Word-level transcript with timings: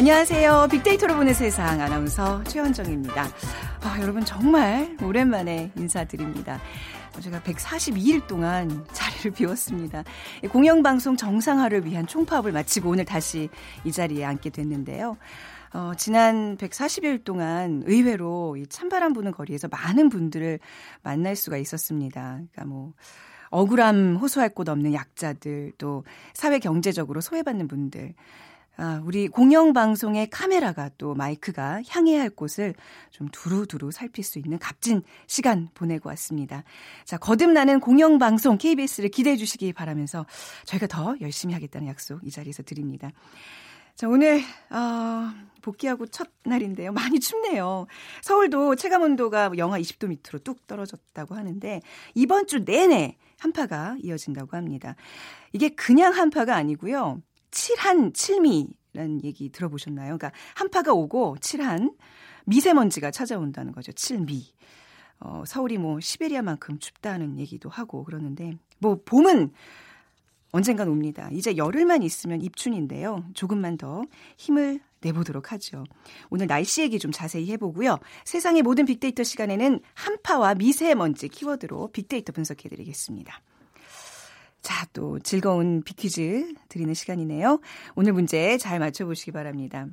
안녕하세요. 0.00 0.68
빅데이터로 0.70 1.14
보는 1.14 1.34
세상 1.34 1.78
아나운서 1.78 2.42
최현정입니다. 2.44 3.22
아, 3.82 3.98
여러분 4.00 4.24
정말 4.24 4.96
오랜만에 5.02 5.72
인사드립니다. 5.76 6.58
제가 7.20 7.40
142일 7.40 8.26
동안 8.26 8.86
자리를 8.92 9.32
비웠습니다. 9.32 10.04
공영방송 10.50 11.18
정상화를 11.18 11.84
위한 11.84 12.06
총파업을 12.06 12.50
마치고 12.50 12.88
오늘 12.88 13.04
다시 13.04 13.50
이 13.84 13.92
자리에 13.92 14.24
앉게 14.24 14.48
됐는데요. 14.48 15.18
어, 15.74 15.92
지난 15.98 16.56
140일 16.56 17.22
동안 17.22 17.82
의외로 17.84 18.56
이 18.56 18.66
찬바람 18.66 19.12
부는 19.12 19.32
거리에서 19.32 19.68
많은 19.68 20.08
분들을 20.08 20.60
만날 21.02 21.36
수가 21.36 21.58
있었습니다. 21.58 22.22
그러니까 22.22 22.64
뭐, 22.64 22.94
억울함 23.50 24.16
호소할 24.16 24.48
곳 24.54 24.70
없는 24.70 24.94
약자들, 24.94 25.72
또 25.76 26.04
사회 26.32 26.58
경제적으로 26.58 27.20
소외받는 27.20 27.68
분들, 27.68 28.14
아, 28.80 29.02
우리 29.04 29.28
공영방송의 29.28 30.30
카메라가 30.30 30.88
또 30.96 31.14
마이크가 31.14 31.82
향해야 31.86 32.22
할 32.22 32.30
곳을 32.30 32.74
좀 33.10 33.28
두루두루 33.28 33.90
살필 33.90 34.24
수 34.24 34.38
있는 34.38 34.58
값진 34.58 35.02
시간 35.26 35.68
보내고 35.74 36.08
왔습니다. 36.08 36.64
자, 37.04 37.18
거듭나는 37.18 37.80
공영방송 37.80 38.56
KBS를 38.56 39.10
기대해 39.10 39.36
주시기 39.36 39.74
바라면서 39.74 40.24
저희가 40.64 40.86
더 40.86 41.14
열심히 41.20 41.52
하겠다는 41.52 41.88
약속 41.88 42.24
이 42.24 42.30
자리에서 42.30 42.62
드립니다. 42.62 43.10
자, 43.96 44.08
오늘, 44.08 44.40
어, 44.70 45.30
복귀하고 45.60 46.06
첫 46.06 46.30
날인데요. 46.44 46.90
많이 46.92 47.20
춥네요. 47.20 47.86
서울도 48.22 48.76
체감 48.76 49.02
온도가 49.02 49.50
영하 49.58 49.78
20도 49.78 50.08
밑으로 50.08 50.38
뚝 50.42 50.66
떨어졌다고 50.66 51.34
하는데 51.34 51.82
이번 52.14 52.46
주 52.46 52.64
내내 52.64 53.18
한파가 53.38 53.96
이어진다고 54.02 54.56
합니다. 54.56 54.96
이게 55.52 55.68
그냥 55.68 56.14
한파가 56.14 56.56
아니고요. 56.56 57.20
칠한, 57.50 58.12
칠미라는 58.12 59.24
얘기 59.24 59.50
들어보셨나요? 59.50 60.16
그러니까 60.16 60.32
한파가 60.54 60.92
오고 60.92 61.36
칠한 61.40 61.92
미세먼지가 62.46 63.10
찾아온다는 63.10 63.72
거죠. 63.72 63.92
칠미. 63.92 64.54
어, 65.20 65.44
서울이 65.46 65.78
뭐 65.78 66.00
시베리아만큼 66.00 66.78
춥다는 66.78 67.38
얘기도 67.38 67.68
하고 67.68 68.04
그러는데 68.04 68.54
뭐 68.78 69.00
봄은 69.04 69.52
언젠간 70.52 70.88
옵니다. 70.88 71.28
이제 71.32 71.56
열흘만 71.56 72.02
있으면 72.02 72.42
입춘인데요. 72.42 73.24
조금만 73.34 73.76
더 73.76 74.02
힘을 74.36 74.80
내보도록 75.00 75.52
하죠. 75.52 75.84
오늘 76.28 76.46
날씨 76.46 76.82
얘기 76.82 76.98
좀 76.98 77.12
자세히 77.12 77.50
해보고요. 77.52 77.98
세상의 78.24 78.62
모든 78.62 78.84
빅데이터 78.84 79.22
시간에는 79.22 79.80
한파와 79.94 80.56
미세먼지 80.56 81.28
키워드로 81.28 81.92
빅데이터 81.92 82.32
분석해드리겠습니다. 82.32 83.40
자, 84.62 84.86
또 84.92 85.18
즐거운 85.20 85.82
비퀴즈 85.82 86.54
드리는 86.68 86.92
시간이네요. 86.92 87.60
오늘 87.94 88.12
문제 88.12 88.58
잘 88.58 88.78
맞춰보시기 88.78 89.32
바랍니다. 89.32 89.86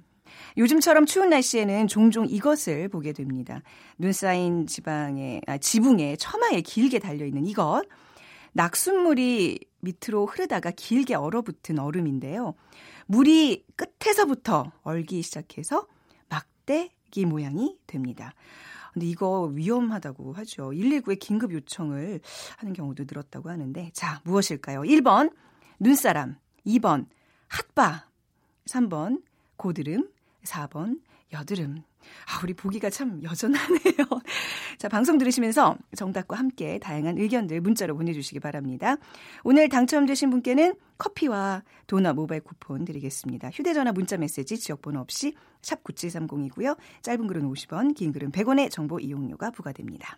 요즘처럼 0.57 1.05
추운 1.05 1.29
날씨에는 1.29 1.87
종종 1.87 2.25
이것을 2.27 2.89
보게 2.89 3.13
됩니다. 3.13 3.61
눈 3.97 4.11
쌓인 4.11 4.67
지방에, 4.67 5.41
아, 5.47 5.57
지붕에 5.57 6.17
처마에 6.17 6.61
길게 6.61 6.99
달려있는 6.99 7.45
이것. 7.45 7.83
낙순물이 8.53 9.59
밑으로 9.79 10.25
흐르다가 10.25 10.71
길게 10.71 11.15
얼어붙은 11.15 11.79
얼음인데요. 11.79 12.55
물이 13.05 13.63
끝에서부터 13.75 14.71
얼기 14.81 15.21
시작해서 15.21 15.87
막대기 16.29 17.25
모양이 17.25 17.77
됩니다. 17.87 18.33
근데 18.97 19.05
이거 19.05 19.43
위험하다고 19.53 20.33
하죠. 20.33 20.71
119에 20.71 21.19
긴급 21.19 21.53
요청을 21.53 22.19
하는 22.57 22.73
경우도 22.73 23.03
늘었다고 23.07 23.47
하는데 23.47 23.91
자, 23.93 24.21
무엇일까요? 24.23 24.81
1번 24.81 25.31
눈사람, 25.79 26.37
2번 26.65 27.05
핫바, 27.47 28.07
3번 28.65 29.21
고드름, 29.55 30.09
4번 30.45 30.99
여드름. 31.31 31.83
아, 32.25 32.39
우리 32.43 32.53
보기가 32.53 32.89
참 32.89 33.21
여전하네요. 33.23 34.07
자, 34.77 34.89
방송 34.89 35.17
들으시면서 35.17 35.77
정답과 35.95 36.37
함께 36.37 36.79
다양한 36.79 37.17
의견들 37.17 37.61
문자로 37.61 37.95
보내주시기 37.95 38.39
바랍니다. 38.39 38.97
오늘 39.43 39.69
당첨되신 39.69 40.29
분께는 40.29 40.75
커피와 40.97 41.63
도넛 41.87 42.15
모바일 42.15 42.41
쿠폰 42.41 42.85
드리겠습니다. 42.85 43.49
휴대전화 43.49 43.91
문자 43.91 44.17
메시지 44.17 44.57
지역번호 44.57 44.99
없이 44.99 45.33
샵 45.61 45.83
9730이고요. 45.83 46.77
짧은 47.01 47.27
글은 47.27 47.43
50원, 47.51 47.95
긴 47.95 48.11
글은 48.11 48.31
100원의 48.31 48.71
정보 48.71 48.99
이용료가 48.99 49.51
부과됩니다. 49.51 50.17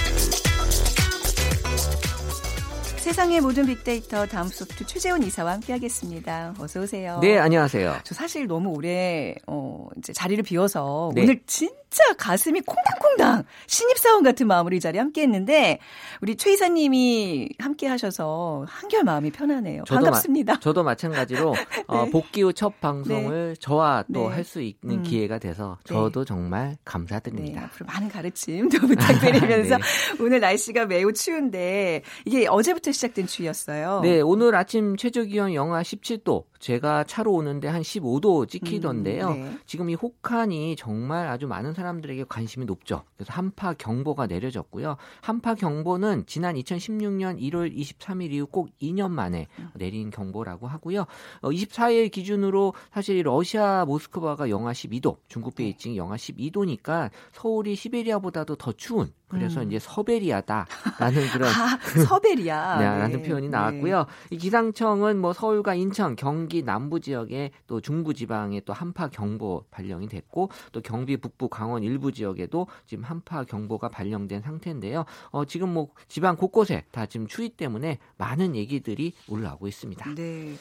세상의 3.01 3.41
모든 3.41 3.65
빅데이터 3.65 4.27
다음 4.27 4.47
소프트 4.47 4.85
최재원 4.85 5.23
이사와 5.23 5.53
함께하겠습니다. 5.53 6.53
어서 6.59 6.81
오세요. 6.81 7.17
네, 7.19 7.39
안녕하세요. 7.39 7.95
저 8.03 8.13
사실 8.13 8.45
너무 8.45 8.69
오래 8.69 9.33
어 9.47 9.87
이제 9.97 10.13
자리를 10.13 10.43
비워서 10.43 11.11
네. 11.15 11.23
오늘 11.23 11.41
진짜 11.47 12.03
가슴이 12.15 12.61
콩당콩당 12.61 13.43
신입사원 13.65 14.21
같은 14.21 14.45
마음으로 14.45 14.75
이 14.75 14.79
자리에 14.79 15.01
함께했는데 15.01 15.79
우리 16.21 16.35
최 16.37 16.53
이사님이 16.53 17.49
함께하셔서 17.57 18.65
한결 18.69 19.03
마음이 19.03 19.31
편하네요. 19.31 19.83
저도 19.87 20.01
반갑습니다. 20.03 20.53
마, 20.53 20.59
저도 20.59 20.83
마찬가지로 20.83 21.49
어, 21.87 21.95
네. 21.95 21.99
어, 22.01 22.05
복귀 22.05 22.43
후 22.43 22.53
첫 22.53 22.79
방송을 22.81 23.55
네. 23.55 23.59
저와 23.59 24.03
또 24.13 24.29
할수 24.29 24.59
네. 24.59 24.73
있는 24.83 24.97
음. 24.99 25.03
기회가 25.03 25.39
돼서 25.39 25.79
네. 25.89 25.95
저도 25.95 26.23
정말 26.23 26.77
감사드립니다. 26.85 27.61
네, 27.61 27.65
앞으로 27.65 27.87
많은 27.87 28.09
가르침 28.09 28.69
도 28.69 28.77
부탁드리면서 28.85 29.77
오늘 30.21 30.39
날씨가 30.39 30.85
매우 30.85 31.11
추운데 31.11 32.03
이게 32.25 32.45
어제부터 32.47 32.90
시작된 32.93 33.27
추위였어요. 33.27 34.01
네, 34.01 34.21
오늘 34.21 34.55
아침 34.55 34.95
최저 34.97 35.23
기온 35.23 35.53
영하 35.53 35.81
17도, 35.81 36.45
제가 36.61 37.03
차로 37.03 37.33
오는데 37.33 37.67
한 37.67 37.81
15도 37.81 38.47
찍히던데요. 38.47 39.27
음, 39.29 39.33
네. 39.33 39.57
지금 39.65 39.89
이 39.89 39.95
혹한이 39.95 40.75
정말 40.75 41.27
아주 41.27 41.47
많은 41.47 41.73
사람들에게 41.73 42.25
관심이 42.29 42.65
높죠. 42.65 43.03
그래서 43.17 43.33
한파 43.33 43.73
경보가 43.73 44.27
내려졌고요. 44.27 44.95
한파 45.21 45.55
경보는 45.55 46.25
지난 46.27 46.55
2016년 46.55 47.41
1월 47.41 47.75
23일 47.75 48.31
이후 48.31 48.45
꼭 48.45 48.69
2년 48.79 49.09
만에 49.09 49.47
내린 49.73 50.11
경보라고 50.11 50.67
하고요. 50.67 51.05
어, 51.41 51.49
24일 51.49 52.11
기준으로 52.11 52.75
사실 52.93 53.21
러시아 53.25 53.83
모스크바가 53.85 54.49
영하 54.49 54.71
12도, 54.71 55.17
중국 55.27 55.55
베이징 55.55 55.95
영하 55.95 56.15
12도니까 56.15 57.09
서울이 57.33 57.75
시베리아보다도 57.75 58.55
더 58.55 58.71
추운 58.71 59.11
그래서 59.31 59.61
음. 59.61 59.67
이제 59.67 59.79
서베리아다라는 59.79 61.27
그런 61.31 61.49
아, 61.49 61.79
서베리아 62.05 62.77
네, 62.79 62.85
라는 62.85 63.21
네. 63.21 63.27
표현이 63.27 63.47
나왔고요. 63.47 63.99
네. 63.99 64.05
이 64.31 64.37
기상청은 64.37 65.17
뭐 65.19 65.31
서울과 65.31 65.73
인천, 65.75 66.17
경기 66.17 66.50
남부 66.59 66.99
지역에 66.99 67.51
또 67.67 67.79
중부 67.79 68.13
지방에 68.13 68.59
또 68.61 68.73
한파 68.73 69.07
경보 69.07 69.65
발령이 69.71 70.07
됐고 70.07 70.49
또 70.71 70.81
경기 70.81 71.17
북부 71.17 71.47
강원 71.47 71.83
일부 71.83 72.11
지역에도 72.11 72.67
지금 72.85 73.05
한파 73.05 73.43
경보가 73.43 73.89
발령된 73.89 74.41
상태인데요. 74.41 75.05
어, 75.29 75.45
지금 75.45 75.73
뭐 75.73 75.87
지방 76.07 76.35
곳곳에 76.35 76.83
다 76.91 77.05
지금 77.05 77.27
추위 77.27 77.49
때문에 77.49 77.97
많은 78.17 78.55
얘기들이 78.55 79.13
올라오고 79.29 79.67
있습니다. 79.67 80.13
네. 80.15 80.55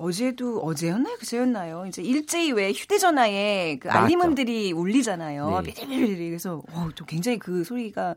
어제도 0.00 0.60
어제였나요? 0.60 1.16
그제였나요? 1.18 1.84
이제 1.86 2.02
일제히 2.02 2.52
왜 2.52 2.72
휴대전화에 2.72 3.78
그 3.80 3.90
알림음들이 3.90 4.72
울리잖아요. 4.72 5.60
네. 5.62 5.74
삐리삐리 5.74 6.28
그래서 6.30 6.62
어, 6.72 6.88
좀 6.94 7.06
굉장히 7.06 7.38
그 7.38 7.62
소리가 7.64 8.14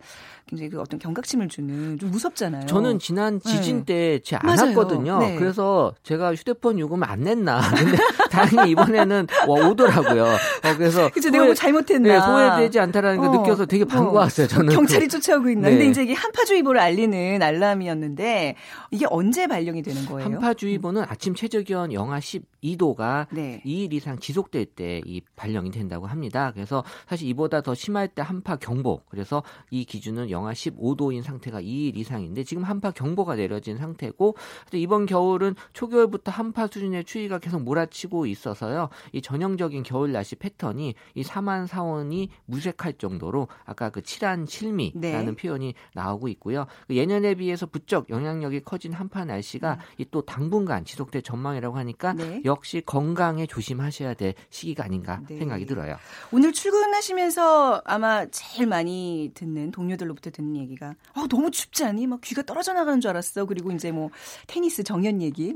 굉장히 0.47 0.69
그 0.69 0.79
어떤 0.79 0.99
경각심을 0.99 1.49
주는 1.49 1.99
좀 1.99 2.11
무섭잖아요. 2.11 2.67
저는 2.67 2.99
지난 2.99 3.41
지진 3.41 3.83
네. 3.85 4.19
때제안 4.19 4.41
왔거든요. 4.45 5.19
네. 5.19 5.35
그래서 5.35 5.93
제가 6.03 6.33
휴대폰 6.35 6.79
요금 6.79 7.03
안 7.03 7.21
냈나. 7.21 7.59
근데 7.75 7.97
다행히 8.31 8.71
이번에는 8.71 9.27
와, 9.47 9.67
오더라고요. 9.67 10.23
어, 10.23 10.77
그래서 10.77 11.09
그쵸, 11.13 11.29
내가 11.29 11.45
뭐 11.45 11.53
잘못했나. 11.53 12.13
네, 12.13 12.21
소외되지 12.21 12.79
않다라는 12.79 13.19
걸 13.19 13.27
어, 13.27 13.41
느껴서 13.41 13.65
되게 13.65 13.83
반가웠어요. 13.83 14.47
저는 14.47 14.73
경찰이 14.73 15.09
쫓아오고 15.09 15.49
있나. 15.49 15.67
네. 15.67 15.75
근데 15.75 15.89
이제 15.89 16.03
이게 16.03 16.13
한파주의보를 16.13 16.79
알리는 16.79 17.41
알람이었는데 17.41 18.55
이게 18.91 19.05
언제 19.09 19.47
발령이 19.47 19.81
되는 19.81 20.05
거예요? 20.05 20.25
한파주의보는 20.25 21.03
아침 21.09 21.35
최저 21.35 21.61
기 21.61 21.72
기온 21.73 21.91
영하 21.91 22.19
12도가 22.63 23.27
네. 23.31 23.61
2일 23.65 23.93
이상 23.93 24.17
지속될 24.17 24.65
때 24.65 24.93
이 25.05 25.21
발령이 25.35 25.71
된다고 25.71 26.07
합니다. 26.07 26.51
그래서 26.53 26.83
사실 27.07 27.27
이보다 27.29 27.61
더 27.61 27.73
심할 27.73 28.07
때 28.07 28.21
한파 28.21 28.55
경보. 28.55 29.01
그래서 29.09 29.43
이 29.69 29.85
기준은 29.85 30.29
영하 30.29 30.53
15도인 30.53 31.23
상태가 31.23 31.61
2일 31.61 31.97
이상인데 31.97 32.43
지금 32.43 32.63
한파 32.63 32.91
경보가 32.91 33.35
내려진 33.35 33.77
상태고 33.77 34.35
이번 34.73 35.05
겨울은 35.05 35.55
초겨울부터 35.73 36.31
한파 36.31 36.67
수준의 36.67 37.05
추위가 37.05 37.39
계속 37.39 37.61
몰아치고 37.61 38.25
있어서요. 38.25 38.89
이 39.11 39.21
전형적인 39.21 39.83
겨울 39.83 40.11
날씨 40.11 40.35
패턴이 40.35 40.95
이 41.15 41.23
사만 41.23 41.67
사원이 41.67 42.29
무색할 42.45 42.93
정도로 42.93 43.47
아까 43.65 43.89
그 43.89 44.01
칠한 44.01 44.45
칠미라는 44.45 44.99
네. 45.01 45.31
표현이 45.35 45.73
나오고 45.93 46.27
있고요. 46.29 46.65
그 46.87 46.95
예년에 46.95 47.35
비해서 47.35 47.65
부쩍 47.65 48.09
영향력이 48.09 48.61
커진 48.61 48.93
한파 48.93 49.25
날씨가 49.25 49.79
음. 49.99 50.05
또 50.11 50.21
당분간 50.21 50.85
지속될 50.85 51.21
전망이라고 51.21 51.77
하니까 51.77 52.13
네. 52.13 52.41
역시 52.53 52.81
건강에 52.85 53.45
조심하셔야 53.47 54.13
될 54.13 54.35
시기가 54.49 54.85
아닌가 54.85 55.19
네. 55.27 55.37
생각이 55.37 55.65
들어요. 55.65 55.97
오늘 56.31 56.53
출근하시면서 56.53 57.81
아마 57.83 58.25
제일 58.27 58.67
많이 58.67 59.31
듣는 59.33 59.71
동료들로부터 59.71 60.29
듣는 60.29 60.57
얘기가 60.57 60.93
어, 61.15 61.27
너무 61.27 61.49
춥지 61.51 61.83
않니? 61.83 62.07
막 62.07 62.21
귀가 62.21 62.43
떨어져 62.43 62.73
나가는 62.73 63.01
줄 63.01 63.09
알았어. 63.09 63.45
그리고 63.45 63.71
이제 63.71 63.91
뭐 63.91 64.09
테니스 64.47 64.83
정연 64.83 65.21
얘기. 65.21 65.53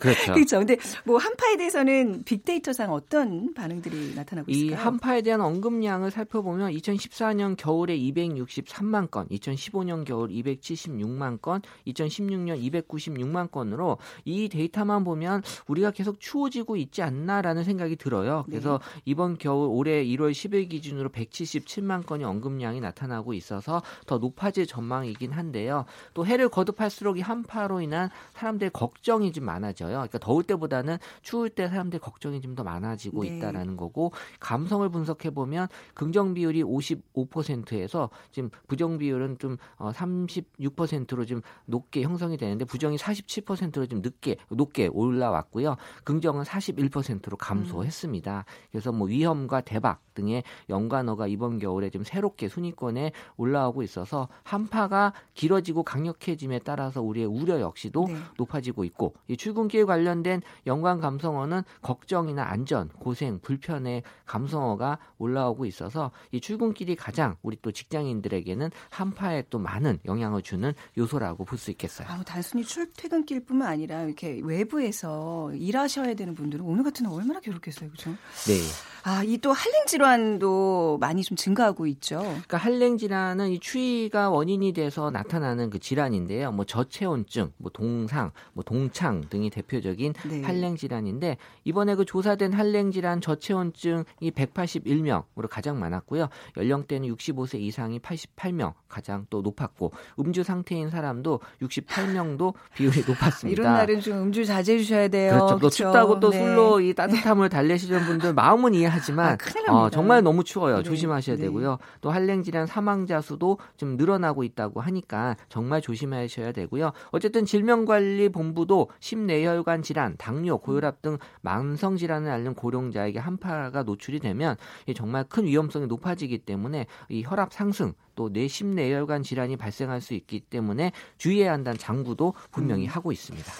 그렇죠. 0.00 0.34
그렇죠. 0.34 0.58
근데 0.58 0.76
뭐 1.04 1.18
한파에 1.18 1.56
대해서는 1.56 2.22
빅데이터상 2.24 2.92
어떤 2.92 3.54
반응들이 3.54 4.14
나타나고 4.14 4.50
있을까요? 4.50 4.78
이 4.78 4.82
한파에 4.82 5.22
대한 5.22 5.40
언급량을 5.40 6.10
살펴보면 6.10 6.72
2014년 6.72 7.56
겨울에 7.56 7.96
263만 7.96 9.10
건, 9.10 9.26
2015년 9.28 10.04
겨울 10.04 10.28
276만 10.28 11.40
건, 11.40 11.62
2016년 11.86 12.60
296만 12.84 13.50
건으로 13.50 13.98
이 14.24 14.48
데이터만 14.48 15.04
보면 15.04 15.42
우리가 15.66 15.90
계속 15.90 16.20
추 16.20 16.33
워지고 16.40 16.76
있지 16.76 17.02
않나라는 17.02 17.64
생각이 17.64 17.96
들어요. 17.96 18.44
그래서 18.46 18.80
네. 18.94 19.02
이번 19.04 19.36
겨울 19.36 19.68
올해 19.70 20.04
1월 20.04 20.32
10일 20.32 20.68
기준으로 20.70 21.10
177만 21.10 22.06
건의 22.06 22.26
언급량이 22.26 22.80
나타나고 22.80 23.34
있어서 23.34 23.82
더 24.06 24.18
높아질 24.18 24.66
전망이긴 24.66 25.32
한데요. 25.32 25.84
또 26.14 26.26
해를 26.26 26.48
거듭할수록 26.48 27.18
이 27.18 27.20
한파로 27.20 27.82
인한 27.82 28.08
사람들의 28.32 28.70
걱정이 28.70 29.32
좀 29.32 29.44
많아져요. 29.44 29.90
그러니까 29.90 30.18
더울 30.18 30.44
때보다는 30.44 30.96
추울 31.22 31.50
때 31.50 31.68
사람들의 31.68 32.00
걱정이 32.00 32.40
좀 32.40 32.54
더 32.54 32.62
많아지고 32.62 33.24
네. 33.24 33.36
있다라는 33.36 33.76
거고 33.76 34.12
감성을 34.40 34.88
분석해 34.88 35.30
보면 35.30 35.68
긍정 35.94 36.34
비율이 36.34 36.62
55%에서 36.62 38.10
지금 38.32 38.50
부정 38.66 38.98
비율은 38.98 39.38
좀 39.38 39.56
36%로 39.78 41.22
어, 41.22 41.24
좀 41.24 41.42
높게 41.66 42.02
형성이 42.02 42.36
되는데 42.36 42.64
부정이 42.64 42.96
47%로 42.96 43.86
좀 43.86 44.02
늦게 44.02 44.36
높게 44.50 44.88
올라왔고요. 44.88 45.76
긍정 46.04 46.23
은 46.32 46.42
41%로 46.42 47.36
감소했습니다. 47.36 48.44
그래서 48.70 48.92
뭐 48.92 49.08
위험과 49.08 49.62
대박 49.62 50.00
등의 50.14 50.44
연관어가 50.68 51.26
이번 51.26 51.58
겨울에 51.58 51.90
좀 51.90 52.04
새롭게 52.04 52.48
순위권에 52.48 53.12
올라오고 53.36 53.82
있어서 53.82 54.28
한파가 54.44 55.12
길어지고 55.34 55.82
강력해짐에 55.82 56.60
따라서 56.60 57.02
우리의 57.02 57.26
우려 57.26 57.60
역시도 57.60 58.06
네. 58.08 58.16
높아지고 58.38 58.84
있고 58.84 59.14
이 59.26 59.36
출근길 59.36 59.86
관련된 59.86 60.40
연관 60.66 61.00
감성어는 61.00 61.62
걱정이나 61.82 62.44
안전, 62.44 62.88
고생, 62.88 63.40
불편의 63.40 64.04
감성어가 64.26 64.98
올라오고 65.18 65.66
있어서 65.66 66.12
이 66.30 66.40
출근길이 66.40 66.94
가장 66.94 67.36
우리 67.42 67.56
또 67.60 67.72
직장인들에게는 67.72 68.70
한파에 68.90 69.44
또 69.50 69.58
많은 69.58 69.98
영향을 70.04 70.42
주는 70.42 70.72
요소라고 70.96 71.44
볼 71.44 71.58
수 71.64 71.70
있겠어요. 71.70 72.06
아, 72.08 72.22
단순히 72.24 72.64
출퇴근길뿐만 72.64 73.66
아니라 73.68 74.02
이렇게 74.02 74.40
외부에서 74.42 75.52
일하셔야 75.54 76.13
되는 76.14 76.34
분들은 76.34 76.64
오늘 76.64 76.82
같은 76.82 77.04
날 77.04 77.12
얼마나 77.12 77.40
괴롭겠어요, 77.40 77.90
그렇죠? 77.90 78.10
네. 78.46 78.60
아, 79.04 79.22
이 79.22 79.38
또 79.44 79.52
한랭 79.52 79.84
질환도 79.84 80.96
많이 81.02 81.22
좀 81.22 81.36
증가하고 81.36 81.86
있죠. 81.88 82.20
그러니까 82.20 82.56
한랭 82.56 82.96
질환은 82.96 83.50
이 83.50 83.58
추위가 83.58 84.30
원인이 84.30 84.72
돼서 84.72 85.10
나타나는 85.10 85.68
그 85.68 85.78
질환인데요. 85.78 86.50
뭐 86.50 86.64
저체온증, 86.64 87.52
뭐 87.58 87.70
동상, 87.70 88.30
뭐 88.54 88.64
동창 88.64 89.20
등이 89.28 89.50
대표적인 89.50 90.14
네. 90.30 90.40
한랭 90.40 90.76
질환인데 90.76 91.36
이번에 91.64 91.94
그 91.94 92.06
조사된 92.06 92.54
한랭 92.54 92.90
질환 92.90 93.20
저체온증이 93.20 94.30
181명으로 94.34 95.46
가장 95.50 95.78
많았고요. 95.78 96.30
연령대는 96.56 97.06
65세 97.14 97.60
이상이 97.60 97.98
88명 97.98 98.72
가장 98.88 99.26
또 99.28 99.42
높았고 99.42 99.92
음주 100.18 100.42
상태인 100.42 100.88
사람도 100.88 101.40
68명도 101.60 102.54
비율이 102.74 103.00
높았습니다. 103.06 103.60
이런 103.60 103.74
날은 103.74 104.00
좀 104.00 104.22
음주 104.22 104.46
자제해 104.46 104.78
주셔야 104.78 105.08
돼요. 105.08 105.32
그렇죠. 105.32 105.48
또 105.48 105.58
그렇죠? 105.58 105.92
춥다고 105.94 106.20
또 106.20 106.30
네. 106.30 106.38
술로 106.38 106.80
이 106.80 106.92
따뜻함을 106.92 107.48
달래시는 107.48 108.00
분들 108.00 108.34
마음은 108.34 108.74
이해 108.74 108.86
하지만 108.86 109.38
아, 109.68 109.72
어, 109.72 109.90
정말 109.90 110.22
너무 110.22 110.42
추워요. 110.42 110.78
네. 110.78 110.82
조심하셔야 110.82 111.36
네. 111.36 111.42
되고요. 111.42 111.78
또 112.00 112.10
한랭 112.10 112.42
질환 112.42 112.66
사망자 112.66 113.20
수도 113.20 113.58
좀 113.76 113.96
늘어나고 113.96 114.42
있다고 114.42 114.80
하니까 114.80 115.36
정말 115.48 115.80
조심하셔야 115.80 116.52
되고요. 116.52 116.92
어쨌든 117.10 117.44
질병관리본부도 117.44 118.90
심내혈관 119.00 119.82
질환, 119.82 120.16
당뇨, 120.16 120.58
고혈압 120.58 121.02
등 121.02 121.18
만성 121.40 121.96
질환을 121.96 122.30
앓는 122.30 122.54
고령자에게 122.54 123.18
한파가 123.18 123.84
노출이 123.84 124.18
되면 124.18 124.56
정말 124.96 125.24
큰 125.28 125.46
위험성이 125.46 125.86
높아지기 125.86 126.38
때문에 126.38 126.86
이 127.08 127.22
혈압 127.24 127.52
상승 127.52 127.94
또 128.14 128.28
뇌심내혈관 128.28 129.22
질환이 129.22 129.56
발생할 129.56 130.00
수 130.00 130.14
있기 130.14 130.40
때문에 130.40 130.92
주의해야 131.18 131.52
한다는 131.52 131.78
장구도 131.78 132.34
분명히 132.50 132.84
음. 132.84 132.88
하고 132.88 133.12
있습니다. 133.12 133.52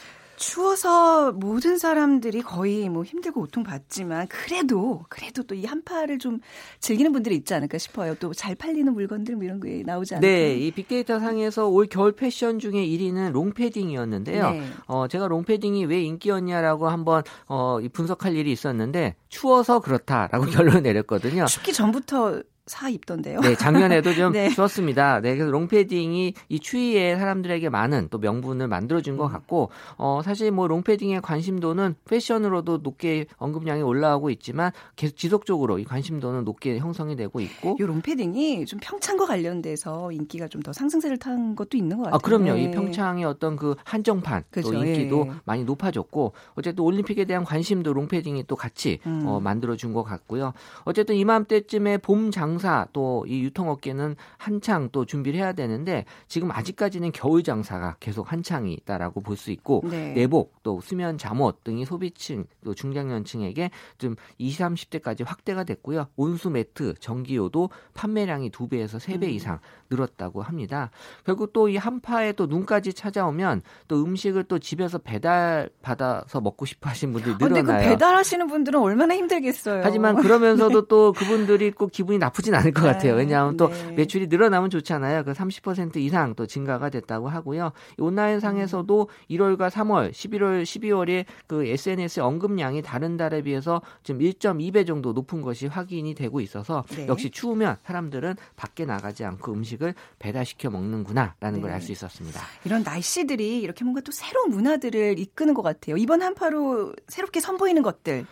추워서 0.48 1.32
모든 1.32 1.78
사람들이 1.78 2.42
거의 2.42 2.90
뭐 2.90 3.02
힘들고 3.02 3.40
고통받지만 3.40 4.28
그래도 4.28 5.02
그래도 5.08 5.42
또 5.42 5.54
이 5.54 5.64
한파를 5.64 6.18
좀 6.18 6.40
즐기는 6.80 7.12
분들이 7.12 7.36
있지 7.36 7.54
않을까 7.54 7.78
싶어요. 7.78 8.14
또 8.16 8.34
잘 8.34 8.54
팔리는 8.56 8.92
물건들 8.92 9.36
뭐 9.36 9.44
이런 9.44 9.60
게 9.60 9.82
나오지 9.86 10.16
않을까? 10.16 10.26
네, 10.26 10.54
이 10.56 10.70
빅데이터 10.72 11.18
상에서 11.20 11.68
올 11.68 11.86
겨울 11.86 12.12
패션 12.12 12.58
중에 12.58 12.84
1위는 12.84 13.30
롱패딩이었는데요. 13.32 14.50
네. 14.50 14.66
어, 14.86 15.06
제가 15.08 15.28
롱패딩이 15.28 15.86
왜 15.86 16.02
인기였냐라고 16.02 16.88
한번 16.88 17.22
어, 17.46 17.78
분석할 17.92 18.34
일이 18.36 18.50
있었는데 18.52 19.14
추워서 19.38 19.80
그렇다라고 19.80 20.46
결론을 20.46 20.82
내렸거든요. 20.82 21.46
춥기 21.46 21.72
전부터 21.72 22.42
사 22.66 22.88
입던데요. 22.88 23.40
네, 23.40 23.54
작년에도 23.56 24.14
좀 24.14 24.32
네. 24.32 24.48
좋았습니다. 24.48 25.20
네, 25.20 25.34
그래서 25.36 25.50
롱패딩이 25.50 26.32
이 26.48 26.60
추위에 26.60 27.14
사람들에게 27.16 27.68
많은 27.68 28.08
또 28.10 28.16
명분을 28.16 28.68
만들어준 28.68 29.18
것 29.18 29.26
음. 29.26 29.32
같고, 29.32 29.68
어, 29.98 30.22
사실 30.24 30.50
뭐 30.50 30.66
롱패딩의 30.66 31.20
관심도는 31.20 31.96
패션으로도 32.06 32.78
높게 32.78 33.26
언급량이 33.36 33.82
올라오고 33.82 34.30
있지만 34.30 34.72
계속 34.96 35.18
지속적으로 35.18 35.78
이 35.78 35.84
관심도는 35.84 36.44
높게 36.46 36.78
형성이 36.78 37.16
되고 37.16 37.38
있고. 37.40 37.76
이 37.78 37.82
롱패딩이 37.82 38.64
좀 38.64 38.80
평창과 38.82 39.26
관련돼서 39.26 40.10
인기가 40.10 40.48
좀 40.48 40.62
더 40.62 40.72
상승세를 40.72 41.18
탄 41.18 41.54
것도 41.54 41.76
있는 41.76 41.98
것 41.98 42.04
같아요. 42.04 42.16
아, 42.16 42.18
그럼요. 42.18 42.54
네. 42.54 42.62
이 42.62 42.70
평창의 42.70 43.26
어떤 43.26 43.56
그 43.56 43.74
한정판 43.84 44.44
그렇죠. 44.50 44.72
또 44.72 44.82
인기도 44.82 45.26
예. 45.28 45.32
많이 45.44 45.64
높아졌고, 45.64 46.32
어쨌든 46.54 46.82
올림픽에 46.82 47.26
대한 47.26 47.44
관심도 47.44 47.92
롱패딩이 47.92 48.44
또 48.46 48.56
같이 48.56 49.00
음. 49.04 49.23
어, 49.26 49.40
만들어준 49.40 49.92
것 49.92 50.02
같고요. 50.04 50.52
어쨌든 50.84 51.16
이맘때쯤에 51.16 51.98
봄 51.98 52.30
장, 52.30 52.44
장사 52.44 52.86
또 52.92 53.24
이 53.26 53.40
유통업계는 53.42 54.16
한창 54.36 54.90
또 54.92 55.04
준비를 55.06 55.38
해야 55.40 55.52
되는데 55.52 56.04
지금 56.28 56.50
아직까지는 56.50 57.10
겨울 57.12 57.42
장사가 57.42 57.96
계속 58.00 58.30
한창이다라고 58.30 59.20
볼 59.20 59.34
수 59.36 59.50
있고 59.50 59.82
네. 59.90 60.12
내복 60.12 60.62
또 60.62 60.80
수면 60.80 61.16
잠옷 61.18 61.64
등이 61.64 61.84
소비층 61.86 62.44
또 62.64 62.74
중장년층에게 62.74 63.70
좀 63.98 64.14
20, 64.38 64.60
30대까지 64.60 65.24
확대가 65.26 65.64
됐고요. 65.64 66.06
온수 66.16 66.50
매트, 66.50 66.94
전기요도 67.00 67.70
판매량이 67.94 68.50
두 68.50 68.68
배에서 68.68 68.98
세배 68.98 69.26
음. 69.26 69.30
이상 69.32 69.58
늘었다고 69.90 70.42
합니다. 70.42 70.90
결국 71.24 71.52
또 71.52 71.64
이 71.68 71.76
한파에 71.78 72.32
또 72.32 72.46
눈까지 72.46 72.92
찾아오면 72.92 73.62
또 73.88 74.04
음식을 74.04 74.44
또 74.44 74.58
집에서 74.58 74.98
배달 74.98 75.70
받아서 75.82 76.40
먹고 76.42 76.66
싶어 76.66 76.90
하시는 76.90 77.12
분들이 77.12 77.34
늘어나요. 77.38 77.64
근데 77.64 77.82
그 77.84 77.88
배달하시는 77.90 78.46
분들은 78.48 78.78
얼마나 78.80 79.13
힘들겠어요. 79.14 79.82
하지만 79.84 80.16
그러면서도 80.16 80.82
네. 80.82 80.86
또 80.88 81.12
그분들이 81.12 81.70
꼭 81.70 81.90
기분이 81.90 82.18
나쁘진 82.18 82.54
않을 82.54 82.72
것 82.72 82.82
같아요. 82.82 83.12
네. 83.14 83.22
왜냐하면 83.22 83.56
또 83.56 83.68
네. 83.68 83.92
매출이 83.92 84.28
늘어나면 84.28 84.70
좋잖아요. 84.70 85.24
그 85.24 85.32
30% 85.32 85.96
이상 85.96 86.34
또 86.34 86.46
증가가 86.46 86.90
됐다고 86.90 87.28
하고요. 87.28 87.72
온라인 87.98 88.40
상에서도 88.40 89.08
1월과 89.30 89.70
3월, 89.70 90.12
11월, 90.12 90.62
12월에 90.62 91.24
그 91.46 91.64
SNS 91.64 92.20
언급량이 92.20 92.82
다른 92.82 93.16
달에 93.16 93.42
비해서 93.42 93.80
지금 94.02 94.20
1.2배 94.20 94.86
정도 94.86 95.12
높은 95.12 95.40
것이 95.42 95.66
확인이 95.66 96.14
되고 96.14 96.40
있어서 96.40 96.84
네. 96.90 97.06
역시 97.08 97.30
추우면 97.30 97.76
사람들은 97.84 98.36
밖에 98.56 98.84
나가지 98.84 99.24
않고 99.24 99.52
음식을 99.52 99.94
배달시켜 100.18 100.70
먹는구나라는 100.70 101.58
네. 101.58 101.60
걸알 101.60 101.80
수 101.80 101.92
있었습니다. 101.92 102.40
이런 102.64 102.82
날씨들이 102.82 103.60
이렇게 103.60 103.84
뭔가 103.84 104.00
또 104.00 104.12
새로운 104.12 104.50
문화들을 104.50 105.18
이끄는 105.18 105.54
것 105.54 105.62
같아요. 105.62 105.96
이번 105.96 106.22
한파로 106.22 106.94
새롭게 107.08 107.40
선보이는 107.40 107.82
것들. 107.82 108.26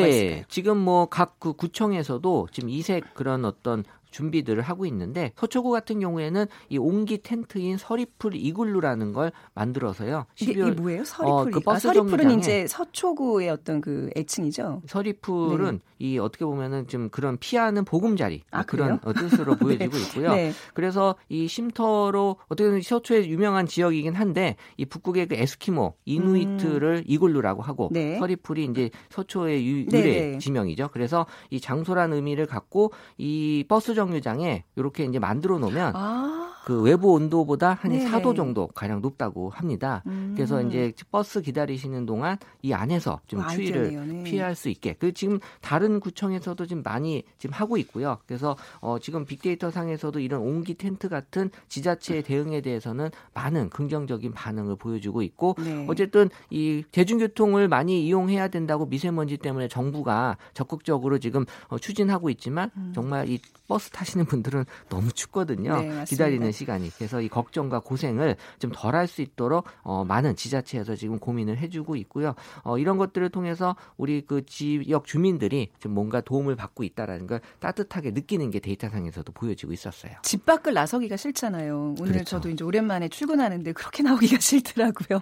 네, 0.00 0.44
지금 0.48 0.78
뭐 0.78 1.06
각 1.06 1.36
그 1.38 1.52
구청에서도 1.54 2.48
지금 2.52 2.68
이색 2.70 3.14
그런 3.14 3.44
어떤 3.44 3.84
준비들을 4.12 4.62
하고 4.62 4.86
있는데 4.86 5.32
서초구 5.36 5.70
같은 5.70 5.98
경우에는 5.98 6.46
이 6.68 6.78
옹기 6.78 7.22
텐트인 7.22 7.78
서리풀 7.78 8.36
이글루라는 8.36 9.12
걸 9.12 9.32
만들어서요. 9.54 10.26
12월 10.36 10.50
이게, 10.50 10.70
뭐예요? 10.70 11.04
서리풀이 11.04 11.32
어, 11.32 11.44
그 11.50 11.60
버스 11.60 11.88
아, 11.88 11.92
서리풀은 11.92 12.38
이제 12.38 12.66
서초구의 12.68 13.50
어떤 13.50 13.80
그 13.80 14.10
애칭이죠. 14.16 14.82
서리풀은 14.86 15.72
네. 15.72 15.78
이 15.98 16.18
어떻게 16.18 16.44
보면은 16.44 16.86
좀 16.88 17.08
그런 17.08 17.38
피하는 17.38 17.84
보금자리 17.84 18.42
아, 18.50 18.62
그런 18.64 18.98
어, 19.02 19.12
뜻으로 19.12 19.54
보여지고 19.56 19.96
네. 19.96 20.02
있고요. 20.02 20.34
네. 20.34 20.52
그래서 20.74 21.16
이 21.28 21.48
쉼터로 21.48 22.36
어떻게 22.48 22.68
보면 22.68 22.82
서초의 22.82 23.30
유명한 23.30 23.66
지역이긴 23.66 24.14
한데 24.14 24.56
이 24.76 24.84
북극의 24.84 25.28
그 25.28 25.34
에스키모 25.36 25.94
이누이트를 26.04 26.96
음. 26.98 27.04
이글루라고 27.06 27.62
하고 27.62 27.88
네. 27.92 28.18
서리풀이 28.18 28.64
이제 28.64 28.90
서초의 29.10 29.66
유, 29.66 29.86
네, 29.86 29.98
유래 29.98 30.32
네. 30.32 30.38
지명이죠. 30.38 30.90
그래서 30.92 31.26
이 31.50 31.60
장소란 31.60 32.12
의미를 32.12 32.46
갖고 32.46 32.92
이 33.16 33.64
버스 33.68 33.94
정류장에 33.94 34.64
이렇게 34.76 35.04
이제 35.04 35.18
만들어 35.18 35.58
놓으면 35.58 35.92
아. 35.94 36.51
그 36.64 36.80
외부 36.80 37.12
온도보다 37.12 37.74
한 37.74 37.92
네. 37.92 38.04
4도 38.04 38.36
정도 38.36 38.68
가량 38.68 39.00
높다고 39.00 39.50
합니다. 39.50 40.02
음. 40.06 40.32
그래서 40.36 40.62
이제 40.62 40.92
버스 41.10 41.42
기다리시는 41.42 42.06
동안 42.06 42.38
이 42.62 42.72
안에서 42.72 43.20
좀 43.26 43.40
아, 43.40 43.48
추위를 43.48 44.06
네. 44.06 44.22
피할 44.22 44.54
수 44.54 44.68
있게. 44.68 44.94
그 44.94 45.12
지금 45.12 45.40
다른 45.60 45.98
구청에서도 45.98 46.64
지금 46.66 46.82
많이 46.82 47.24
지금 47.38 47.54
하고 47.54 47.76
있고요. 47.78 48.18
그래서 48.26 48.56
어 48.80 48.98
지금 49.00 49.24
빅데이터 49.24 49.70
상에서도 49.70 50.18
이런 50.20 50.42
옹기 50.42 50.74
텐트 50.74 51.08
같은 51.08 51.50
지자체의 51.68 52.22
대응에 52.22 52.60
대해서는 52.60 53.10
많은 53.34 53.70
긍정적인 53.70 54.32
반응을 54.32 54.76
보여주고 54.76 55.22
있고 55.22 55.56
네. 55.58 55.86
어쨌든 55.88 56.30
이 56.50 56.84
대중교통을 56.92 57.68
많이 57.68 58.06
이용해야 58.06 58.48
된다고 58.48 58.86
미세먼지 58.86 59.36
때문에 59.36 59.66
정부가 59.66 60.36
적극적으로 60.54 61.18
지금 61.18 61.44
어, 61.68 61.78
추진하고 61.78 62.30
있지만 62.30 62.70
음. 62.76 62.92
정말 62.94 63.28
이 63.28 63.40
버스 63.66 63.90
타시는 63.90 64.26
분들은 64.26 64.64
너무 64.88 65.10
춥거든요. 65.12 65.80
네, 65.80 66.04
기다리는 66.06 66.51
시간이. 66.52 66.90
그래서 66.96 67.20
이 67.20 67.28
걱정과 67.28 67.80
고생을 67.80 68.36
좀 68.58 68.70
덜 68.72 68.94
할 68.94 69.06
수 69.06 69.22
있도록 69.22 69.64
어, 69.82 70.04
많은 70.04 70.36
지자체에서 70.36 70.96
지금 70.96 71.18
고민을 71.18 71.58
해주고 71.58 71.96
있고요. 71.96 72.34
어, 72.62 72.78
이런 72.78 72.96
것들을 72.98 73.28
통해서 73.30 73.74
우리 73.96 74.20
그 74.22 74.44
지역 74.46 75.06
주민들이 75.06 75.70
좀 75.80 75.92
뭔가 75.92 76.20
도움을 76.20 76.56
받고 76.56 76.84
있다라는 76.84 77.26
걸 77.26 77.40
따뜻하게 77.58 78.10
느끼는 78.12 78.50
게 78.50 78.60
데이터상에서도 78.60 79.32
보여지고 79.32 79.72
있었어요. 79.72 80.12
집 80.22 80.44
밖을 80.46 80.74
나서기가 80.74 81.16
싫잖아요. 81.16 81.94
오늘 82.00 82.12
그렇죠. 82.12 82.24
저도 82.36 82.50
이제 82.50 82.64
오랜만에 82.64 83.08
출근하는데 83.08 83.72
그렇게 83.72 84.02
나오기가 84.04 84.38
싫더라고요. 84.40 85.20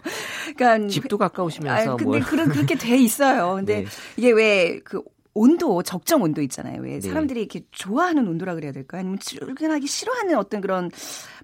그러니까 0.56 0.88
집도 0.88 1.16
가까우시면서 1.18 1.92
아, 1.92 1.96
근데 1.96 2.04
뭘. 2.04 2.20
그렇게 2.20 2.74
돼 2.74 2.96
있어요. 2.98 3.54
근데 3.54 3.82
네. 3.84 3.86
이게 4.16 4.30
왜 4.32 4.80
그 4.84 5.02
온도 5.32 5.82
적정 5.82 6.22
온도 6.22 6.42
있잖아요. 6.42 6.82
왜 6.82 6.98
네. 6.98 7.00
사람들이 7.00 7.40
이렇게 7.40 7.62
좋아하는 7.70 8.26
온도라 8.26 8.54
그래야 8.54 8.72
될까요? 8.72 9.00
아니면 9.00 9.18
출근하기 9.20 9.86
싫어하는 9.86 10.36
어떤 10.36 10.60
그런 10.60 10.90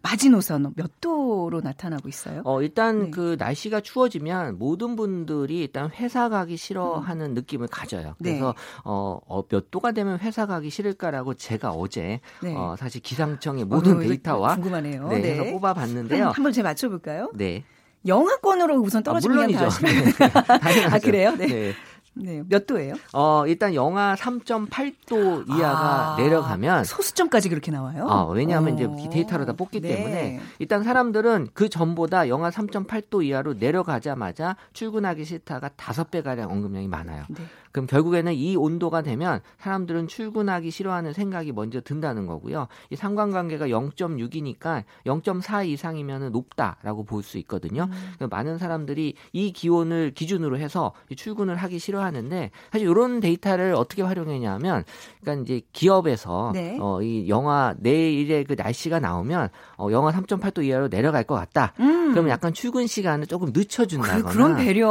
마지노선 0.02 0.72
몇 0.74 1.00
도로 1.00 1.60
나타나고 1.60 2.08
있어요? 2.08 2.42
어 2.44 2.62
일단 2.62 3.04
네. 3.04 3.10
그 3.10 3.36
날씨가 3.38 3.80
추워지면 3.80 4.58
모든 4.58 4.96
분들이 4.96 5.60
일단 5.60 5.90
회사 5.90 6.28
가기 6.28 6.56
싫어하는 6.56 7.26
음. 7.26 7.34
느낌을 7.34 7.68
가져요. 7.68 8.14
네. 8.18 8.30
그래서 8.30 8.54
네. 8.56 8.80
어, 8.84 9.20
어, 9.26 9.42
몇 9.46 9.70
도가 9.70 9.92
되면 9.92 10.18
회사 10.18 10.46
가기 10.46 10.70
싫을까라고 10.70 11.34
제가 11.34 11.70
어제 11.70 12.20
네. 12.42 12.54
어, 12.56 12.74
사실 12.76 13.00
기상청의 13.00 13.64
어, 13.64 13.66
모든 13.66 13.96
어, 13.96 14.00
데이터와 14.00 14.54
궁금하네요. 14.56 15.08
네, 15.08 15.20
네. 15.20 15.52
뽑아봤는데요. 15.52 16.30
한번 16.30 16.52
제가 16.52 16.70
맞춰볼까요? 16.70 17.30
네. 17.34 17.64
영하권으로 18.06 18.76
우선 18.80 19.02
떨어지면 19.02 19.38
아, 19.38 19.46
물론이죠. 19.46 19.68
아 20.92 20.98
그래요? 20.98 21.34
네. 21.36 21.46
네. 21.46 21.72
네, 22.18 22.42
몇 22.48 22.66
도예요? 22.66 22.94
어, 23.12 23.46
일단 23.46 23.74
영하 23.74 24.14
3.8도 24.14 25.48
이하가 25.48 26.14
아, 26.14 26.16
내려가면 26.16 26.84
소수점까지 26.84 27.50
그렇게 27.50 27.70
나와요? 27.70 28.06
어, 28.06 28.30
왜냐하면 28.32 28.72
오. 28.72 28.96
이제 28.96 29.10
데이터로 29.10 29.44
다 29.44 29.52
뽑기 29.52 29.80
네. 29.80 29.96
때문에 29.96 30.40
일단 30.58 30.82
사람들은 30.82 31.48
그 31.52 31.68
전보다 31.68 32.28
영하 32.28 32.48
3.8도 32.50 33.22
이하로 33.24 33.54
내려가자마자 33.54 34.56
출근하기 34.72 35.24
싫다가 35.24 35.70
다섯 35.76 36.10
배 36.10 36.22
가량 36.22 36.50
언급량이 36.50 36.88
많아요. 36.88 37.24
네. 37.28 37.44
그럼 37.70 37.86
결국에는 37.86 38.32
이 38.32 38.56
온도가 38.56 39.02
되면 39.02 39.42
사람들은 39.58 40.08
출근하기 40.08 40.70
싫어하는 40.70 41.12
생각이 41.12 41.52
먼저 41.52 41.82
든다는 41.82 42.26
거고요. 42.26 42.68
이 42.88 42.96
상관관계가 42.96 43.66
0.6이니까 43.66 44.84
0.4 45.04 45.66
이상이면 45.68 46.32
높다라고 46.32 47.04
볼 47.04 47.26
수 47.26 47.38
있거든요. 47.38 47.88
음. 48.20 48.28
많은 48.30 48.56
사람들이 48.56 49.14
이 49.32 49.52
기온을 49.52 50.12
기준으로 50.14 50.58
해서 50.58 50.92
출근을 51.16 51.56
하기 51.56 51.80
싫어 51.80 52.00
하는데 52.06 52.50
사실 52.72 52.88
이런 52.88 53.20
데이터를 53.20 53.74
어떻게 53.74 54.02
활용했냐면 54.02 54.84
그러니까 55.20 55.42
이제 55.44 55.62
기업에서 55.72 56.52
네. 56.54 56.78
어, 56.80 57.02
이 57.02 57.28
영하 57.28 57.74
내일의 57.78 58.44
그 58.44 58.54
날씨가 58.56 59.00
나오면 59.00 59.50
어, 59.76 59.88
영하 59.90 60.12
3.8도 60.12 60.64
이하로 60.64 60.88
내려갈 60.88 61.24
것 61.24 61.34
같다. 61.34 61.72
음. 61.80 62.12
그러면 62.12 62.30
약간 62.30 62.52
출근 62.54 62.86
시간을 62.86 63.26
조금 63.26 63.50
늦춰준다거나 63.54 64.28
그, 64.30 64.38
런 64.38 64.56
배려. 64.56 64.88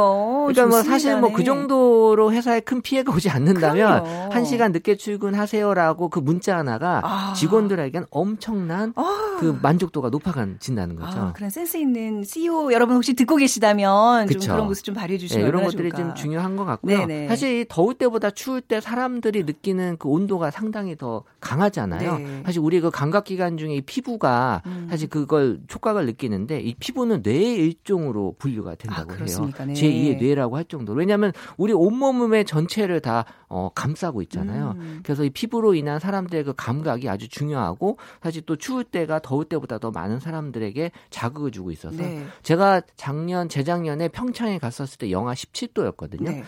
그러니까 0.48 0.66
뭐 0.66 0.82
사실 0.82 1.16
뭐 1.18 1.30
그 1.36 1.44
정도로 1.44 2.32
회사에 2.32 2.60
큰큰 2.60 2.82
피해가 2.82 3.12
오지 3.12 3.30
않는다면 3.30 4.04
그럼요. 4.04 4.28
1시간 4.30 4.72
늦게 4.72 4.96
출근하세요라고 4.96 6.08
그 6.08 6.18
문자 6.18 6.56
하나가 6.58 7.00
아. 7.04 7.32
직원들에겐 7.34 8.06
엄청난 8.10 8.92
아. 8.96 9.36
그 9.40 9.58
만족도가 9.62 10.10
높아진다는 10.10 10.96
거죠. 10.96 11.18
아, 11.18 11.32
그런 11.34 11.50
센스 11.50 11.76
있는 11.76 12.24
CEO 12.24 12.72
여러분 12.72 12.96
혹시 12.96 13.14
듣고 13.14 13.36
계시다면 13.36 14.28
좀 14.28 14.40
그런 14.40 14.66
모습 14.66 14.84
좀 14.84 14.94
발휘해 14.94 15.18
주시면 15.18 15.44
네, 15.44 15.48
이런 15.48 15.64
것들이 15.64 15.90
좋을까. 15.90 15.96
좀 15.96 16.14
중요한 16.14 16.56
것 16.56 16.64
같고요. 16.64 16.98
네 16.98 17.05
네. 17.06 17.28
사실 17.28 17.64
더울 17.68 17.94
때보다 17.94 18.30
추울 18.30 18.60
때 18.60 18.80
사람들이 18.80 19.44
느끼는 19.44 19.96
그 19.98 20.08
온도가 20.08 20.50
상당히 20.50 20.96
더 20.96 21.24
강하잖아요. 21.40 22.18
네. 22.18 22.42
사실 22.44 22.60
우리 22.60 22.80
그 22.80 22.90
감각 22.90 23.24
기관 23.24 23.56
중에 23.56 23.76
이 23.76 23.80
피부가 23.80 24.62
음. 24.66 24.86
사실 24.90 25.08
그걸 25.08 25.60
촉각을 25.66 26.04
느끼는데 26.06 26.60
이 26.60 26.74
피부는 26.74 27.22
뇌의 27.22 27.56
일종으로 27.56 28.34
분류가 28.38 28.74
된다고 28.74 29.12
아, 29.12 29.16
해요. 29.16 29.50
네. 29.66 29.72
제2의 29.72 30.18
뇌라고 30.18 30.56
할 30.56 30.64
정도로. 30.64 30.98
왜냐하면 30.98 31.32
우리 31.56 31.72
온몸의 31.72 32.44
전 32.44 32.66
전체를 32.66 33.00
다 33.00 33.24
어, 33.48 33.70
감싸고 33.74 34.22
있잖아요. 34.22 34.74
음. 34.76 35.00
그래서 35.02 35.24
이 35.24 35.30
피부로 35.30 35.74
인한 35.74 36.00
사람들의 36.00 36.44
그 36.44 36.52
감각이 36.56 37.08
아주 37.08 37.28
중요하고 37.28 37.98
사실 38.22 38.42
또 38.42 38.56
추울 38.56 38.84
때가 38.84 39.20
더울 39.20 39.44
때보다 39.44 39.78
더 39.78 39.90
많은 39.90 40.20
사람들에게 40.20 40.90
자극을 41.10 41.50
주고 41.50 41.70
있어서 41.70 41.96
네. 41.96 42.26
제가 42.42 42.82
작년 42.96 43.48
재작년에 43.48 44.08
평창에 44.08 44.58
갔었을 44.58 44.98
때 44.98 45.10
영하 45.10 45.32
17도였거든요. 45.34 46.24
네. 46.24 46.44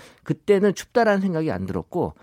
그때는 0.48 0.74
춥다라는 0.74 1.20
생각이 1.20 1.52
안 1.52 1.66
들었고 1.66 2.14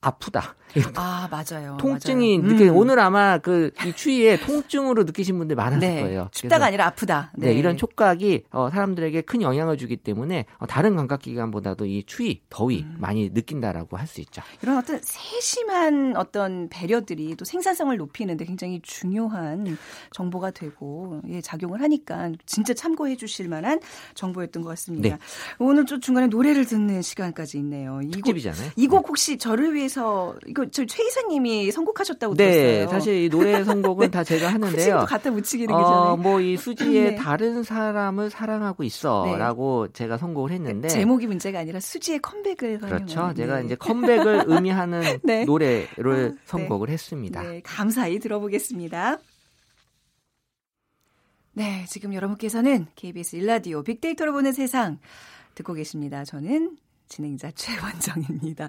아프다. 0.00 0.56
아 0.96 1.28
맞아요. 1.30 1.76
통증이 1.78 2.38
맞아요. 2.38 2.52
느껴 2.58 2.64
음. 2.72 2.76
오늘 2.76 2.98
아마 2.98 3.38
그 3.38 3.70
이 3.86 3.92
추위에 3.92 4.38
통증으로 4.40 5.04
느끼신 5.04 5.36
분들 5.38 5.56
많았을 5.56 5.80
네. 5.80 6.00
거예요. 6.02 6.28
춥다가 6.32 6.66
아니라 6.66 6.86
아프다. 6.86 7.30
네. 7.36 7.48
네. 7.48 7.54
이런 7.54 7.76
촉각이 7.76 8.44
어, 8.50 8.70
사람들에게 8.70 9.20
큰 9.22 9.42
영향을 9.42 9.76
주기 9.76 9.96
때문에 9.96 10.46
어, 10.58 10.66
다른 10.66 10.96
감각 10.96 11.20
기관보다도 11.22 11.86
이 11.86 12.02
추위, 12.06 12.40
더위 12.50 12.82
음. 12.82 12.96
많이 12.98 13.30
느낀다라고 13.30 13.96
할 13.96 14.06
수 14.06 14.20
있죠. 14.20 14.42
이런 14.62 14.76
어떤 14.78 15.00
세심한 15.02 16.14
어떤 16.16 16.68
배려들이 16.68 17.34
또 17.36 17.44
생산성을 17.44 17.96
높이는데 17.96 18.44
굉장히 18.44 18.80
중요한 18.82 19.76
정보가 20.12 20.50
되고 20.52 21.20
예, 21.28 21.40
작용을 21.40 21.80
하니까 21.82 22.32
진짜 22.46 22.74
참고해 22.74 23.16
주실 23.16 23.48
만한 23.48 23.80
정보였던 24.14 24.62
것 24.62 24.68
같습니다. 24.70 25.08
네. 25.08 25.18
오늘 25.58 25.86
좀 25.86 26.00
중간에 26.00 26.26
노래를 26.28 26.64
듣는 26.66 27.02
시간까지 27.02 27.58
있네요. 27.58 28.00
특집이잖아요. 28.12 28.70
이 28.76 28.86
곡 28.86 29.08
혹시 29.08 29.38
저를 29.38 29.74
위해서 29.74 30.34
이거 30.54 30.66
저 30.70 30.84
최 30.86 31.02
이사님이 31.04 31.72
선곡하셨다고 31.72 32.36
네, 32.36 32.50
들었어요. 32.52 32.88
사실 32.88 33.24
이 33.24 33.28
노래 33.28 33.64
선곡은 33.64 34.06
네. 34.06 34.10
다 34.12 34.22
제가 34.22 34.52
하는데요. 34.52 35.04
갖다 35.08 35.32
붙이기는 35.32 35.74
어, 35.74 36.16
뭐이 36.16 36.56
수지의 36.56 37.04
네. 37.10 37.14
다른 37.16 37.64
사람을 37.64 38.30
사랑하고 38.30 38.84
있어라고 38.84 39.88
네. 39.88 39.92
제가 39.92 40.16
선곡을 40.16 40.52
했는데 40.52 40.88
제목이 40.88 41.26
문제가 41.26 41.58
아니라 41.58 41.80
수지의 41.80 42.20
컴백을 42.20 42.78
그렇죠. 42.78 43.34
제가 43.34 43.58
네. 43.60 43.66
이제 43.66 43.74
컴백을 43.74 44.44
의미하는 44.46 45.02
네. 45.24 45.44
노래를 45.44 46.34
아, 46.36 46.40
선곡을 46.44 46.88
했습니다. 46.88 47.42
네, 47.42 47.60
감사히 47.64 48.20
들어보겠습니다. 48.20 49.18
네, 51.54 51.84
지금 51.88 52.14
여러분께서는 52.14 52.86
KBS 52.94 53.36
일라디오 53.36 53.82
빅데이터로 53.82 54.32
보는 54.32 54.52
세상 54.52 54.98
듣고 55.56 55.72
계십니다. 55.74 56.24
저는 56.24 56.76
진행자 57.14 57.52
최원정입니다. 57.54 58.68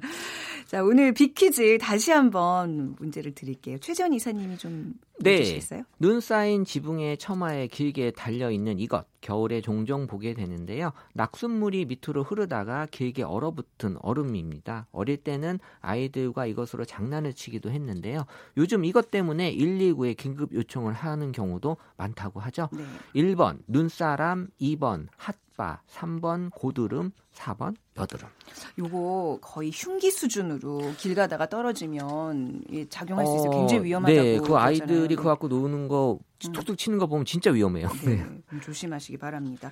자, 0.67 0.83
오늘 0.83 1.13
빅퀴즈 1.13 1.79
다시 1.79 2.11
한번 2.11 2.95
문제를 2.99 3.33
드릴게요. 3.33 3.77
최재원 3.79 4.13
이사님이 4.13 4.57
좀 4.57 4.93
네. 5.19 5.37
주시겠어요? 5.37 5.83
눈 5.97 6.19
쌓인 6.19 6.63
지붕의 6.63 7.17
처마에 7.17 7.67
길게 7.67 8.11
달려 8.11 8.51
있는 8.51 8.79
이것 8.79 9.05
겨울에 9.21 9.61
종종 9.61 10.05
보게 10.05 10.33
되는데요. 10.33 10.91
낙숫물이 11.13 11.85
밑으로 11.85 12.23
흐르다가 12.23 12.85
길게 12.91 13.23
얼어붙은 13.23 13.97
얼음입니다. 14.01 14.87
어릴 14.91 15.17
때는 15.17 15.59
아이들과 15.81 16.45
이것으로 16.45 16.85
장난을 16.85 17.33
치기도 17.33 17.71
했는데요. 17.71 18.25
요즘 18.57 18.85
이것 18.85 19.09
때문에 19.09 19.55
119에 19.55 20.15
긴급 20.17 20.53
요청을 20.53 20.93
하는 20.93 21.31
경우도 21.31 21.77
많다고 21.97 22.39
하죠. 22.41 22.69
네. 22.73 22.83
1번 23.15 23.59
눈사람, 23.67 24.49
2번 24.61 25.07
핫 25.17 25.35
햇바, 25.55 25.81
3번 25.88 26.51
고드름, 26.53 27.12
4번 27.33 27.75
여드름. 27.97 28.29
요거 28.77 29.39
거의 29.41 29.71
흉기 29.74 30.12
수준으로 30.12 30.93
길 30.97 31.15
가다가 31.15 31.47
떨어지면 31.47 32.63
작용할 32.89 33.25
수 33.25 33.35
있어요. 33.35 33.50
굉장히 33.51 33.79
어, 33.79 33.83
위험하다고. 33.83 34.21
네, 34.21 34.39
그 34.39 34.55
아이들이 34.57 35.07
네. 35.09 35.15
그거 35.15 35.29
갖고 35.29 35.47
노는 35.47 35.88
거 35.88 36.19
음. 36.45 36.51
툭툭 36.51 36.77
치는 36.77 37.00
거 37.00 37.07
보면 37.07 37.25
진짜 37.25 37.51
위험해요. 37.51 37.89
네, 38.05 38.15
네. 38.15 38.59
조심하시기 38.62 39.17
바랍니다. 39.17 39.71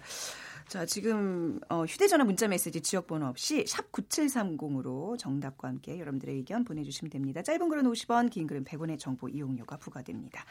자, 0.67 0.85
지금 0.85 1.59
어, 1.69 1.83
휴대전화 1.83 2.23
문자 2.23 2.47
메시지 2.47 2.81
지역번호 2.81 3.27
없이 3.27 3.65
샵 3.67 3.91
9730으로 3.91 5.17
정답과 5.17 5.67
함께 5.67 5.99
여러분들의 5.99 6.35
의견 6.35 6.63
보내주시면 6.63 7.11
됩니다. 7.11 7.41
짧은 7.43 7.69
글은 7.69 7.83
50원, 7.83 8.31
긴 8.31 8.47
글은 8.47 8.63
100원의 8.63 8.97
정보 8.97 9.27
이용료가 9.27 9.77
부과됩니다. 9.77 10.45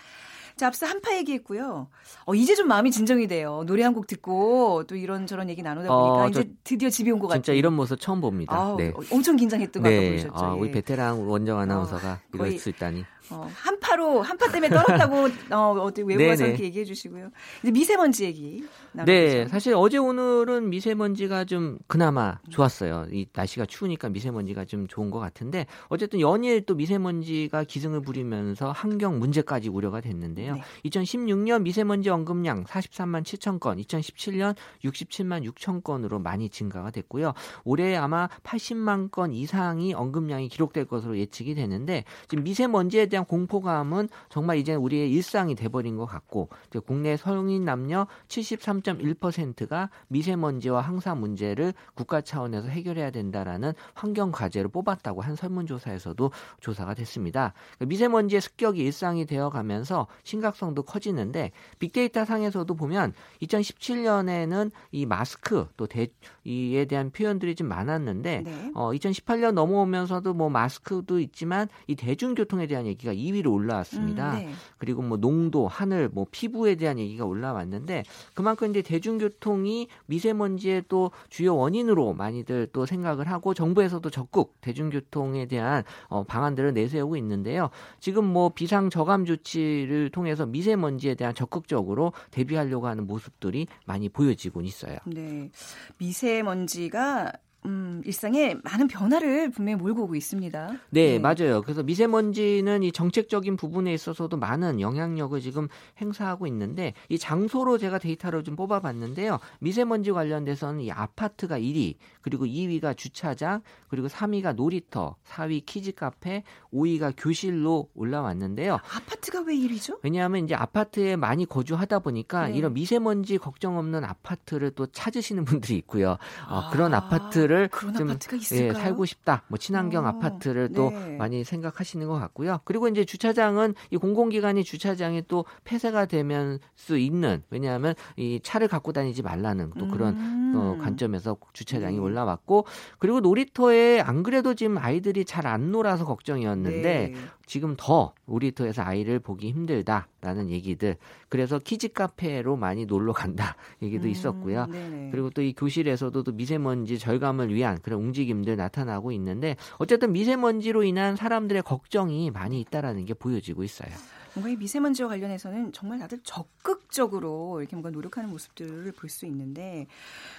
자, 0.57 0.67
앞서 0.67 0.87
한파 0.87 1.17
얘기했고요. 1.17 1.89
어, 2.27 2.35
이제 2.35 2.55
좀 2.55 2.69
마음이 2.69 2.91
진정이 2.91 3.27
돼요. 3.29 3.63
노래 3.67 3.83
한 3.85 3.93
곡 3.93 4.07
듣고 4.07 4.85
또 4.87 4.97
이런저런 4.97 5.51
얘기 5.51 5.63
나누다 5.63 5.89
보니까 5.89 6.25
어, 6.25 6.29
이제 6.29 6.51
드디어 6.65 6.89
집에 6.89 7.11
온것 7.11 7.29
같아요. 7.29 7.43
진짜 7.43 7.53
이런 7.53 7.75
모습 7.75 8.01
처음 8.01 8.21
봅니다. 8.23 8.57
아, 8.57 8.75
네. 8.79 8.93
엄청 9.11 9.37
긴장했던 9.37 9.83
거 9.83 9.89
네. 9.89 10.13
보셨죠? 10.17 10.33
아, 10.35 10.55
우리 10.55 10.69
예. 10.69 10.73
베테랑 10.73 11.29
원정 11.29 11.59
아나운서가 11.59 12.13
어, 12.13 12.19
이럴 12.33 12.59
수 12.59 12.71
있다니. 12.71 13.05
어, 13.31 13.49
한파로 13.55 14.21
한파 14.23 14.51
때문에 14.51 14.69
떨었다고 14.69 15.29
어, 15.55 15.77
어떻게 15.81 16.03
외부에서 16.03 16.45
이렇게 16.47 16.65
얘기해 16.65 16.85
주시고요. 16.85 17.31
이제 17.63 17.71
미세먼지 17.71 18.25
얘기. 18.25 18.65
네, 19.07 19.47
사실 19.49 19.75
어제 19.75 19.97
오늘은 19.97 20.69
미세먼지가 20.71 21.45
좀 21.45 21.79
그나마 21.87 22.39
좋았어요. 22.51 23.07
이 23.13 23.27
날씨가 23.33 23.67
추우니까 23.67 24.09
미세먼지가 24.09 24.65
좀 24.65 24.87
좋은 24.89 25.11
것 25.11 25.19
같은데 25.19 25.67
어쨌든 25.89 26.21
연일 26.21 26.67
또 26.67 26.75
미세먼지가 26.75 27.65
기승을 27.65 28.03
부리면서 28.03 28.73
환경 28.73 29.19
문제까지 29.19 29.69
우려가 29.69 30.01
됐는데 30.01 30.42
요. 30.47 30.55
네. 30.55 30.63
2016년 30.87 31.63
미세먼지 31.63 32.11
언급량 32.11 32.65
43만 32.65 33.23
7천 33.23 33.61
건, 33.61 33.79
2017년 33.79 34.55
67만 34.85 35.49
6천 35.51 35.83
건으로 35.83 36.19
많이 36.19 36.49
증가가 36.49 36.91
됐고요. 36.91 37.35
올해 37.65 37.97
아마 37.97 38.29
80만 38.43 39.11
건 39.11 39.33
이상이 39.33 39.95
언급량이 39.95 40.49
기록될 40.49 40.87
것으로 40.87 41.19
예측이 41.19 41.55
되는데 41.55 42.05
지금 42.29 42.45
미세먼지에 42.45 43.07
대한 43.07 43.25
공포감은 43.25 44.09
정말 44.29 44.59
이제 44.59 44.75
우리의 44.75 45.11
일상이 45.11 45.55
돼버린 45.55 45.97
것 45.97 46.07
같고 46.07 46.49
국내 46.87 47.17
성인 47.17 47.65
남녀 47.65 48.07
73.1%가 48.29 49.91
미세먼지와 50.09 50.81
항사 50.81 51.15
문제를 51.15 51.75
국가 51.95 52.21
차원에서 52.21 52.69
해결해야 52.69 53.11
된다라는 53.11 53.73
환경 53.95 54.33
과제를 54.33 54.71
뽑았다고 54.71 55.21
한 55.21 55.37
설문조사에서도 55.37 56.31
조사가 56.61 56.95
됐습니다. 56.95 57.53
그러니까 57.77 57.87
미세먼지의 57.87 58.41
습격이 58.41 58.83
일상이 58.83 59.27
되어가면서 59.27 60.07
심각성도 60.33 60.83
커지는데 60.83 61.53
빅데이터 61.79 62.25
상에서도 62.25 62.75
보면 62.75 63.13
2017년에는 63.43 64.71
이 64.93 65.05
마스크 65.05 65.67
또 65.77 65.87
대, 65.87 66.09
이에 66.45 66.87
대한 66.87 67.11
표현들이 67.11 67.55
좀 67.55 67.69
많았는데 67.69 68.43
네. 68.45 68.71
어, 68.75 68.91
2018년 68.93 69.53
넘어오면서도 69.53 70.33
뭐 70.33 70.49
마스크도 70.49 71.21
있지만 71.21 71.69
이 71.87 71.95
대중교통에 71.95 72.67
대한 72.67 72.87
얘기 72.87 73.03
얘기가 73.03 73.13
2위로 73.13 73.53
올라왔습니다. 73.53 74.33
음, 74.33 74.37
네. 74.37 74.53
그리고 74.79 75.03
뭐 75.03 75.19
농도, 75.19 75.67
하늘, 75.67 76.09
뭐 76.09 76.27
피부에 76.31 76.77
대한 76.77 76.99
얘기가 76.99 77.25
올라왔는데 77.25 78.05
그만큼 78.35 78.71
이제 78.71 78.83
대중교통이 78.83 79.89
미세먼지의 80.07 80.85
또 80.89 81.11
주요 81.29 81.57
원인으로 81.57 82.15
많이들 82.15 82.69
또 82.73 82.87
생각을 82.87 83.29
하고 83.29 83.55
정부에서도 83.55 84.09
적극 84.11 84.61
대중교통에 84.61 85.47
대한 85.47 85.83
어, 86.09 86.25
방안들을 86.25 86.73
내세우고 86.73 87.17
있는데요. 87.17 87.71
지금 88.01 88.25
뭐 88.25 88.51
비상 88.51 88.89
저감 88.89 89.25
조치를 89.25 90.11
통 90.11 90.22
해서 90.31 90.47
미세먼지에 90.47 91.15
대한 91.15 91.35
적극적으로 91.35 92.13
대비하려고 92.31 92.87
하는 92.87 93.07
모습들이 93.07 93.67
많이 93.87 94.09
보여지고 94.09 94.63
있어요. 94.63 94.99
네. 95.07 95.51
미세먼지가 95.99 97.33
음, 97.65 98.03
일상에 98.05 98.57
많은 98.65 98.89
변화를 98.89 99.51
분명히 99.51 99.77
몰고 99.77 100.03
오고 100.05 100.17
있습니다. 100.17 100.73
네, 100.91 101.13
네, 101.13 101.19
맞아요. 101.19 101.63
그래서 101.63 101.83
미세먼지는 101.83 102.83
이 102.83 102.91
정책적인 102.91 103.57
부분에 103.57 103.93
있어서도 103.95 104.37
많은 104.37 104.81
영향력을 104.81 105.41
지금 105.41 105.69
행사하고 106.01 106.47
있는데 106.49 106.95
이 107.09 107.19
장소로 107.19 107.79
제가 107.79 107.99
데이터를 107.99 108.43
좀 108.43 108.57
뽑아봤는데요. 108.57 109.39
미세먼지 109.61 110.11
관련돼서는 110.11 110.81
이 110.81 110.91
아파트가 110.91 111.59
1위, 111.59 111.97
그리고 112.21 112.47
2위가 112.47 112.97
주차장, 112.97 113.63
그리고 113.89 114.09
3위가 114.09 114.55
놀이터, 114.55 115.17
4위 115.25 115.65
키즈 115.65 115.93
카페, 115.93 116.43
5위가 116.73 117.15
교실로 117.17 117.89
올라왔는데요. 117.95 118.75
아파트가 118.75 119.43
왜 119.43 119.55
1위죠? 119.55 120.01
왜냐하면 120.03 120.45
이제 120.45 120.55
아파트에 120.55 121.15
많이 121.17 121.47
거주하다 121.47 122.01
보니까 122.01 122.49
네. 122.49 122.57
이런 122.57 122.75
미세먼지 122.75 123.39
걱정 123.39 123.79
없는 123.79 124.05
아파트를 124.05 124.73
또 124.73 124.87
찾으시는 124.87 125.45
분들이 125.45 125.77
있고요. 125.77 126.13
어, 126.49 126.57
아. 126.63 126.71
그런 126.73 126.95
아파트를 126.95 127.52
아파트를 127.53 127.69
좀 127.95 128.19
예, 128.53 128.73
살고 128.73 129.05
싶다. 129.05 129.43
뭐 129.49 129.59
친환경 129.59 130.05
어, 130.05 130.09
아파트를 130.09 130.73
또 130.73 130.91
네. 130.91 131.17
많이 131.17 131.45
생각하시는 131.45 132.07
것 132.07 132.19
같고요. 132.19 132.61
그리고 132.65 132.89
이제 132.89 133.05
주차장은 133.05 133.75
이 133.91 133.97
공공기관이 133.97 134.65
주차장이 134.65 135.23
또 135.29 135.45
폐쇄가 135.65 136.07
되면 136.07 136.59
수 136.75 136.99
있는 136.99 137.43
왜냐하면 137.51 137.95
이 138.17 138.41
차를 138.43 138.69
갖고 138.69 138.93
다니지 138.93 139.23
말라는 139.23 139.73
또 139.79 139.89
그런 139.89 140.15
음. 140.15 140.53
어, 140.57 140.79
관점에서 140.81 141.37
주차장이 141.53 141.97
네. 141.97 142.03
올라왔고 142.03 142.67
그리고 142.99 143.21
놀이터에 143.21 144.01
안 144.01 144.23
그래도 144.23 144.55
지금 144.55 144.79
아이들이 144.79 145.25
잘 145.25 145.43
안 145.43 145.73
놀아서 145.73 146.05
걱정이었는데 146.05 146.83
네. 146.83 147.15
지금 147.53 147.75
더 147.77 148.15
놀이터에서 148.25 148.81
아이를 148.81 149.19
보기 149.19 149.51
힘들다라는 149.51 150.49
얘기들 150.49 150.97
그래서 151.29 151.59
키즈 151.59 151.89
카페로 151.89 152.57
많이 152.57 152.87
놀러 152.87 153.13
간다 153.13 153.57
얘기도 153.83 154.05
음, 154.05 154.09
있었고요. 154.09 154.65
네네. 154.69 155.11
그리고 155.11 155.29
또 155.29 155.43
이 155.43 155.53
교실에서도 155.53 156.23
또 156.23 156.33
미세먼지 156.33 156.99
절감을 156.99 157.53
위한 157.53 157.79
그런 157.83 158.01
움직임들 158.01 158.57
나타나고 158.57 159.13
있는데 159.13 159.57
어쨌든 159.77 160.13
미세먼지로 160.13 160.83
인한 160.83 161.15
사람들의 161.15 161.63
걱정이 161.65 162.31
많이 162.31 162.59
있다라는 162.61 163.05
게 163.05 163.13
보여지고 163.13 163.65
있어요. 163.65 163.91
뭔가 164.35 164.49
이 164.51 164.57
미세먼지와 164.57 165.09
관련해서는 165.09 165.73
정말 165.73 165.99
다들 165.99 166.21
적극적으로 166.25 167.61
이렇게 167.61 167.77
뭔가 167.77 167.91
노력하는 167.91 168.31
모습들을 168.31 168.93
볼 168.93 169.11
수 169.11 169.27
있는데, 169.27 169.87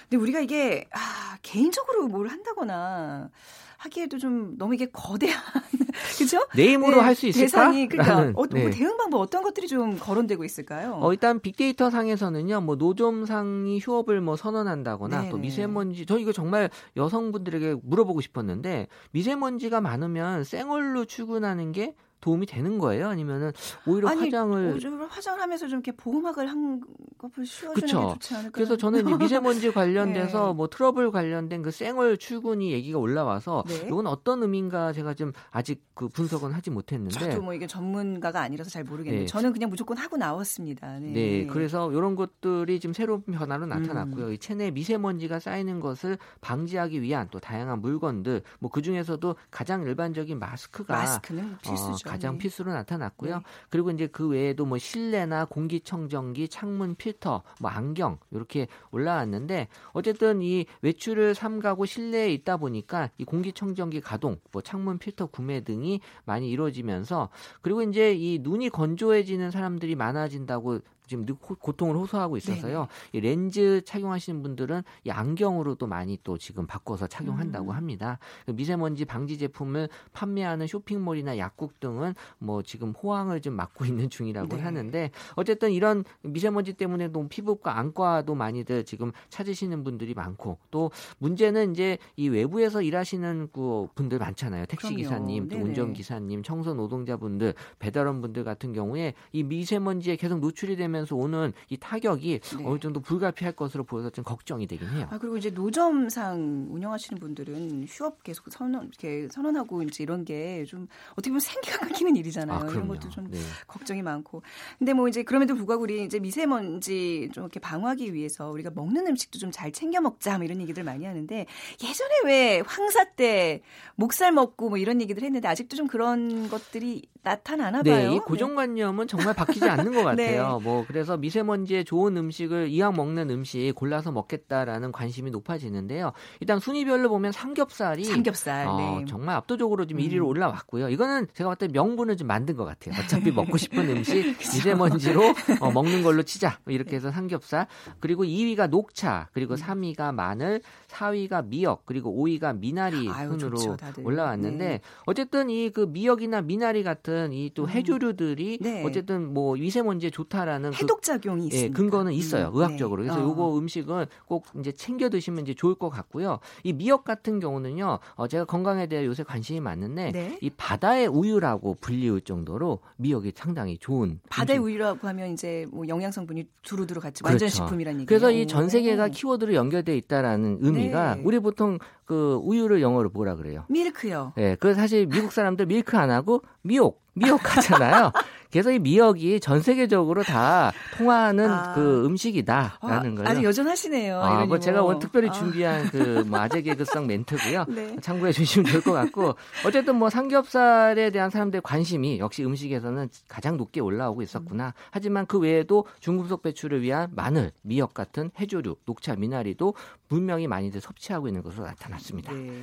근데 0.08 0.20
우리가 0.20 0.40
이게 0.40 0.88
아, 0.90 1.36
개인적으로 1.42 2.08
뭘 2.08 2.26
한다거나 2.28 3.30
하기에도 3.78 4.18
좀 4.18 4.56
너무 4.58 4.74
이게 4.74 4.86
거대한 4.86 5.42
그죠? 6.18 6.44
내 6.56 6.72
힘으로 6.72 6.96
네, 6.96 7.02
할수 7.02 7.26
있을까? 7.26 7.44
대상이 7.44 7.86
그러니까 7.88 8.18
어, 8.40 8.46
뭐 8.46 8.46
네. 8.48 8.70
대응 8.70 8.96
방법 8.96 9.18
어떤 9.20 9.42
것들이 9.42 9.68
좀 9.68 9.96
거론되고 9.98 10.42
있을까요? 10.44 10.98
어, 11.00 11.12
일단 11.12 11.38
빅데이터 11.38 11.90
상에서는요, 11.90 12.62
뭐 12.62 12.74
노점상이 12.76 13.78
휴업을 13.80 14.20
뭐 14.22 14.34
선언한다거나 14.36 15.22
네또 15.22 15.36
미세먼지 15.38 16.06
저 16.06 16.18
이거 16.18 16.32
정말 16.32 16.70
여성분들에게 16.96 17.76
물어보고 17.82 18.20
싶었는데 18.22 18.88
미세먼지가 19.12 19.80
많으면 19.80 20.42
생얼로 20.44 21.04
출근하는 21.04 21.70
게 21.72 21.94
도움이 22.24 22.46
되는 22.46 22.78
거예요? 22.78 23.08
아니면은 23.08 23.52
오히려 23.86 24.08
아니, 24.08 24.20
화장을 24.20 24.80
화장을 25.08 25.40
하면서 25.40 25.66
좀 25.68 25.78
이렇게 25.78 25.92
보호막을 25.92 26.46
한 26.48 26.80
것을 27.18 27.46
씌워주는 27.46 27.86
그쵸? 27.86 28.00
게 28.00 28.12
좋지 28.14 28.34
않을까? 28.34 28.50
그래서 28.52 28.76
저는 28.76 29.08
이 29.08 29.14
미세먼지 29.14 29.72
관련돼서 29.72 30.48
네. 30.48 30.52
뭐 30.54 30.68
트러블 30.68 31.10
관련된 31.10 31.62
그 31.62 31.70
생얼 31.70 32.18
출근이 32.18 32.72
얘기가 32.72 32.98
올라와서 32.98 33.64
네. 33.66 33.86
이건 33.86 34.06
어떤 34.06 34.42
의미인가 34.42 34.92
제가 34.92 35.14
좀 35.14 35.32
아직 35.50 35.82
그 35.94 36.08
분석은 36.08 36.52
하지 36.52 36.70
못했는데 36.70 37.18
저도 37.18 37.42
뭐 37.42 37.54
이게 37.54 37.66
전문가가 37.66 38.40
아니라서 38.42 38.70
잘 38.70 38.84
모르겠는데 38.84 39.26
네. 39.26 39.26
저는 39.26 39.52
그냥 39.52 39.70
무조건 39.70 39.96
하고 39.96 40.16
나왔습니다. 40.16 40.98
네. 40.98 41.12
네. 41.12 41.46
그래서 41.46 41.90
이런 41.92 42.16
것들이 42.16 42.80
지금 42.80 42.92
새로운 42.92 43.22
변화로 43.22 43.66
나타났고요. 43.66 44.26
음. 44.26 44.32
이 44.32 44.38
체내 44.38 44.70
미세먼지가 44.70 45.40
쌓이는 45.40 45.80
것을 45.80 46.18
방지하기 46.40 47.00
위한 47.02 47.28
또 47.30 47.40
다양한 47.40 47.80
물건들 47.80 48.42
뭐 48.60 48.74
그 48.74 48.82
중에서도 48.82 49.36
가장 49.52 49.82
일반적인 49.82 50.36
마스크가 50.40 50.94
마스크는 50.94 51.58
필수죠. 51.62 51.92
어, 51.92 52.10
가장 52.14 52.34
네. 52.34 52.38
필수로 52.38 52.72
나타났고요. 52.72 53.38
네. 53.38 53.42
그리고 53.70 53.90
이제 53.90 54.06
그 54.06 54.28
외에도 54.28 54.64
뭐 54.64 54.78
실내나 54.78 55.46
공기청정기, 55.46 56.48
창문 56.48 56.94
필터, 56.94 57.42
뭐 57.60 57.70
안경 57.70 58.18
이렇게 58.30 58.68
올라왔는데 58.92 59.68
어쨌든 59.92 60.40
이 60.42 60.66
외출을 60.82 61.34
삼가고 61.34 61.86
실내에 61.86 62.32
있다 62.32 62.56
보니까 62.56 63.10
이 63.18 63.24
공기청정기 63.24 64.00
가동, 64.00 64.36
뭐 64.52 64.62
창문 64.62 64.98
필터 64.98 65.26
구매 65.26 65.62
등이 65.62 66.00
많이 66.24 66.50
이루어지면서 66.50 67.30
그리고 67.62 67.82
이제 67.82 68.12
이 68.14 68.38
눈이 68.40 68.70
건조해지는 68.70 69.50
사람들이 69.50 69.96
많아진다고 69.96 70.80
지금 71.06 71.26
고통을 71.26 71.96
호소하고 71.96 72.36
있어서요. 72.36 72.88
이 73.12 73.20
렌즈 73.20 73.82
착용하시는 73.84 74.42
분들은 74.42 74.82
이 75.04 75.10
안경으로 75.10 75.74
도 75.74 75.86
많이 75.86 76.18
또 76.22 76.38
지금 76.38 76.66
바꿔서 76.66 77.06
착용한다고 77.06 77.72
음. 77.72 77.76
합니다. 77.76 78.18
그 78.46 78.52
미세먼지 78.52 79.04
방지 79.04 79.38
제품을 79.38 79.88
판매하는 80.12 80.66
쇼핑몰이나 80.66 81.38
약국 81.38 81.80
등은 81.80 82.14
뭐 82.38 82.62
지금 82.62 82.90
호황을 82.90 83.40
좀 83.40 83.54
맞고 83.54 83.84
있는 83.94 84.08
중이라고 84.08 84.56
네. 84.56 84.62
하는데 84.62 85.10
어쨌든 85.34 85.72
이런 85.72 86.04
미세먼지 86.22 86.72
때문에 86.72 87.12
또 87.12 87.28
피부과 87.28 87.78
안과도 87.78 88.34
많이들 88.34 88.84
지금 88.84 89.12
찾으시는 89.28 89.84
분들이 89.84 90.14
많고 90.14 90.58
또 90.70 90.90
문제는 91.18 91.72
이제 91.72 91.98
이 92.16 92.28
외부에서 92.28 92.82
일하시는 92.82 93.48
그 93.52 93.88
분들 93.94 94.18
많잖아요. 94.18 94.66
택시 94.66 94.94
기사님, 94.94 95.48
또 95.48 95.56
운전 95.56 95.92
기사님, 95.92 96.42
청소 96.42 96.74
노동자분들, 96.74 97.54
배달원 97.78 98.20
분들 98.20 98.44
같은 98.44 98.72
경우에 98.72 99.14
이 99.32 99.42
미세먼지에 99.42 100.16
계속 100.16 100.40
노출이 100.40 100.76
되면 100.76 100.93
유지하면서 100.94 101.16
오는 101.16 101.52
이 101.68 101.76
타격이 101.76 102.40
네. 102.40 102.64
어느 102.64 102.78
정도 102.78 103.00
불가피할 103.00 103.54
것으로 103.54 103.84
보여서 103.84 104.10
좀 104.10 104.24
걱정이 104.24 104.66
되긴 104.66 104.88
해요. 104.88 105.08
아 105.10 105.18
그리고 105.18 105.36
이제 105.36 105.50
노점상 105.50 106.68
운영하시는 106.70 107.20
분들은 107.20 107.86
휴업 107.88 108.22
계속 108.22 108.44
선언 108.50 108.84
이렇게 108.88 109.28
선언하고 109.30 109.82
이제 109.82 110.02
이런 110.02 110.24
게 110.24 110.64
좀 110.66 110.86
어떻게 111.12 111.30
보면 111.30 111.40
생기가 111.40 111.78
끊기는 111.78 112.14
일이잖아요. 112.16 112.58
아, 112.58 112.70
이런 112.70 112.88
것도 112.88 113.08
좀 113.10 113.28
네. 113.30 113.38
걱정이 113.66 114.02
많고. 114.02 114.42
근데 114.78 114.92
뭐 114.92 115.08
이제 115.08 115.22
그럼에도 115.24 115.54
불구하고 115.54 115.82
우리 115.82 116.04
이제 116.04 116.18
미세먼지 116.20 117.28
좀 117.32 117.44
이렇게 117.44 117.60
방어하기 117.60 118.14
위해서 118.14 118.50
우리가 118.50 118.70
먹는 118.74 119.06
음식도 119.08 119.38
좀 119.38 119.54
잘 119.54 119.70
챙겨 119.70 120.00
먹자 120.00 120.36
뭐 120.38 120.44
이런 120.44 120.60
얘기들 120.60 120.82
많이 120.82 121.04
하는데 121.04 121.46
예전에 121.82 122.14
왜 122.24 122.60
황사 122.66 123.04
때 123.12 123.62
목살 123.94 124.32
먹고 124.32 124.68
뭐 124.68 124.78
이런 124.78 125.00
얘기들 125.00 125.22
했는데 125.22 125.46
아직도 125.46 125.76
좀 125.76 125.86
그런 125.86 126.48
것들이 126.48 127.02
나타나나 127.24 127.82
네, 127.82 127.90
봐요. 127.90 128.12
이 128.12 128.18
고정관념은 128.20 129.08
정말 129.08 129.34
바뀌지 129.34 129.64
않는 129.68 129.92
것 129.92 130.04
같아요. 130.04 130.58
네. 130.58 130.64
뭐 130.64 130.84
그래서 130.86 131.16
미세먼지에 131.16 131.82
좋은 131.84 132.16
음식을 132.16 132.68
이왕 132.68 132.94
먹는 132.94 133.30
음식 133.30 133.72
골라서 133.74 134.12
먹겠다라는 134.12 134.92
관심이 134.92 135.30
높아지는데요. 135.30 136.12
일단 136.40 136.60
순위별로 136.60 137.08
보면 137.08 137.32
삼겹살이 137.32 138.04
삼겹살 138.04 138.66
어, 138.68 138.76
네. 138.76 139.04
정말 139.06 139.36
압도적으로 139.36 139.86
지금 139.86 140.02
음. 140.02 140.08
1위로 140.08 140.26
올라왔고요. 140.26 140.88
이거는 140.88 141.26
제가 141.34 141.50
봤을 141.50 141.68
때 141.68 141.72
명분을 141.72 142.16
좀 142.16 142.28
만든 142.28 142.56
것 142.56 142.64
같아요. 142.64 142.94
어차피 143.02 143.30
먹고 143.32 143.56
싶은 143.56 143.88
음식 143.90 144.14
미세먼지로 144.38 145.22
어, 145.60 145.70
먹는 145.70 146.02
걸로 146.02 146.22
치자 146.22 146.58
뭐 146.64 146.72
이렇게 146.72 146.96
해서 146.96 147.10
삼겹살 147.10 147.66
그리고 148.00 148.24
2위가 148.24 148.68
녹차 148.68 149.28
그리고 149.32 149.56
3위가 149.56 150.10
음. 150.10 150.16
마늘 150.16 150.60
4위가 150.88 151.46
미역 151.46 151.84
그리고 151.84 152.14
5위가 152.24 152.56
미나리 152.58 153.08
아유, 153.10 153.28
순으로 153.30 153.56
좋죠, 153.56 153.76
올라왔는데 154.04 154.64
네. 154.68 154.80
어쨌든 155.06 155.50
이 155.50 155.64
그 155.74 155.86
미역이나 155.90 156.40
미나리 156.42 156.82
같은 156.84 157.13
이 157.32 157.50
또 157.54 157.68
해조류들이 157.68 158.58
음. 158.60 158.64
네. 158.64 158.84
어쨌든 158.84 159.32
뭐 159.32 159.54
미세먼지에 159.54 160.10
좋다라는 160.10 160.70
그 160.72 160.76
해독 160.76 161.02
작용이 161.02 161.48
그, 161.50 161.56
예, 161.56 161.68
근거는 161.68 162.12
있어요. 162.12 162.48
음. 162.48 162.56
의학적으로. 162.56 163.02
네. 163.02 163.08
그래서 163.08 163.24
어. 163.24 163.30
요거 163.30 163.58
음식은 163.58 164.06
꼭 164.26 164.46
이제 164.58 164.72
챙겨 164.72 165.08
드시면 165.08 165.44
이제 165.44 165.54
좋을 165.54 165.74
것 165.74 165.88
같고요. 165.90 166.40
이 166.62 166.72
미역 166.72 167.04
같은 167.04 167.38
경우는요. 167.40 167.98
어, 168.14 168.26
제가 168.28 168.44
건강에 168.44 168.86
대해 168.86 169.04
요새 169.06 169.22
관심이 169.22 169.60
많은데 169.60 170.10
네. 170.12 170.38
이 170.40 170.50
바다의 170.50 171.06
우유라고 171.08 171.76
불리울 171.80 172.20
정도로 172.22 172.80
미역이 172.96 173.32
상당히 173.36 173.78
좋은 173.78 174.20
바다의 174.30 174.58
음식. 174.58 174.66
우유라고 174.72 175.06
하면 175.08 175.32
이제 175.32 175.66
뭐 175.70 175.86
영양 175.88 176.10
성분이 176.10 176.48
두루두루 176.62 177.00
같이 177.00 177.22
완전 177.24 177.38
그렇죠. 177.38 177.54
식품이라는 177.56 178.00
얘기예요. 178.02 178.06
그래서 178.06 178.30
이 178.32 178.46
전 178.46 178.68
세계가 178.68 179.08
키워드로 179.08 179.54
연결돼 179.54 179.96
있다라는 179.96 180.58
의미가 180.60 181.16
네. 181.16 181.22
우리 181.24 181.38
보통 181.40 181.78
그 182.04 182.38
우유를 182.42 182.82
영어로 182.82 183.10
뭐라 183.10 183.36
그래요? 183.36 183.64
밀크요. 183.68 184.32
네, 184.36 184.56
그래서 184.60 184.80
사실 184.80 185.06
미국 185.06 185.32
사람들 185.32 185.66
밀크 185.66 185.96
안 185.96 186.10
하고 186.10 186.42
미옥 186.62 187.03
미역하잖아요. 187.14 188.12
그래서 188.50 188.70
이 188.70 188.78
미역이 188.78 189.40
전 189.40 189.60
세계적으로 189.60 190.22
다 190.22 190.70
통하는 190.96 191.50
아. 191.50 191.74
그 191.74 192.04
음식이다라는 192.06 192.78
아, 192.82 193.14
거예요. 193.16 193.28
아주 193.28 193.42
여전하시네요. 193.42 194.20
아, 194.20 194.44
뭐 194.46 194.60
제가 194.60 194.84
오늘 194.84 195.00
특별히 195.00 195.28
아. 195.28 195.32
준비한 195.32 195.90
그뭐 195.90 196.38
아재 196.38 196.62
개그성 196.62 197.08
멘트고요. 197.08 197.64
네. 197.74 197.96
참고해 198.00 198.30
주시면 198.30 198.70
좋을 198.70 198.82
것 198.82 198.92
같고 198.92 199.34
어쨌든 199.66 199.96
뭐 199.96 200.08
삼겹살에 200.08 201.10
대한 201.10 201.30
사람들의 201.30 201.62
관심이 201.62 202.20
역시 202.20 202.44
음식에서는 202.44 203.08
가장 203.26 203.56
높게 203.56 203.80
올라오고 203.80 204.22
있었구나. 204.22 204.68
음. 204.68 204.72
하지만 204.92 205.26
그 205.26 205.40
외에도 205.40 205.86
중금속 205.98 206.42
배출을 206.42 206.80
위한 206.82 207.10
마늘, 207.12 207.50
미역 207.62 207.92
같은 207.92 208.30
해조류, 208.38 208.76
녹차, 208.86 209.16
미나리도 209.16 209.74
분명히 210.08 210.46
많이들 210.46 210.80
섭취하고 210.80 211.26
있는 211.26 211.42
것으로 211.42 211.64
나타났습니다. 211.64 212.32
네. 212.32 212.62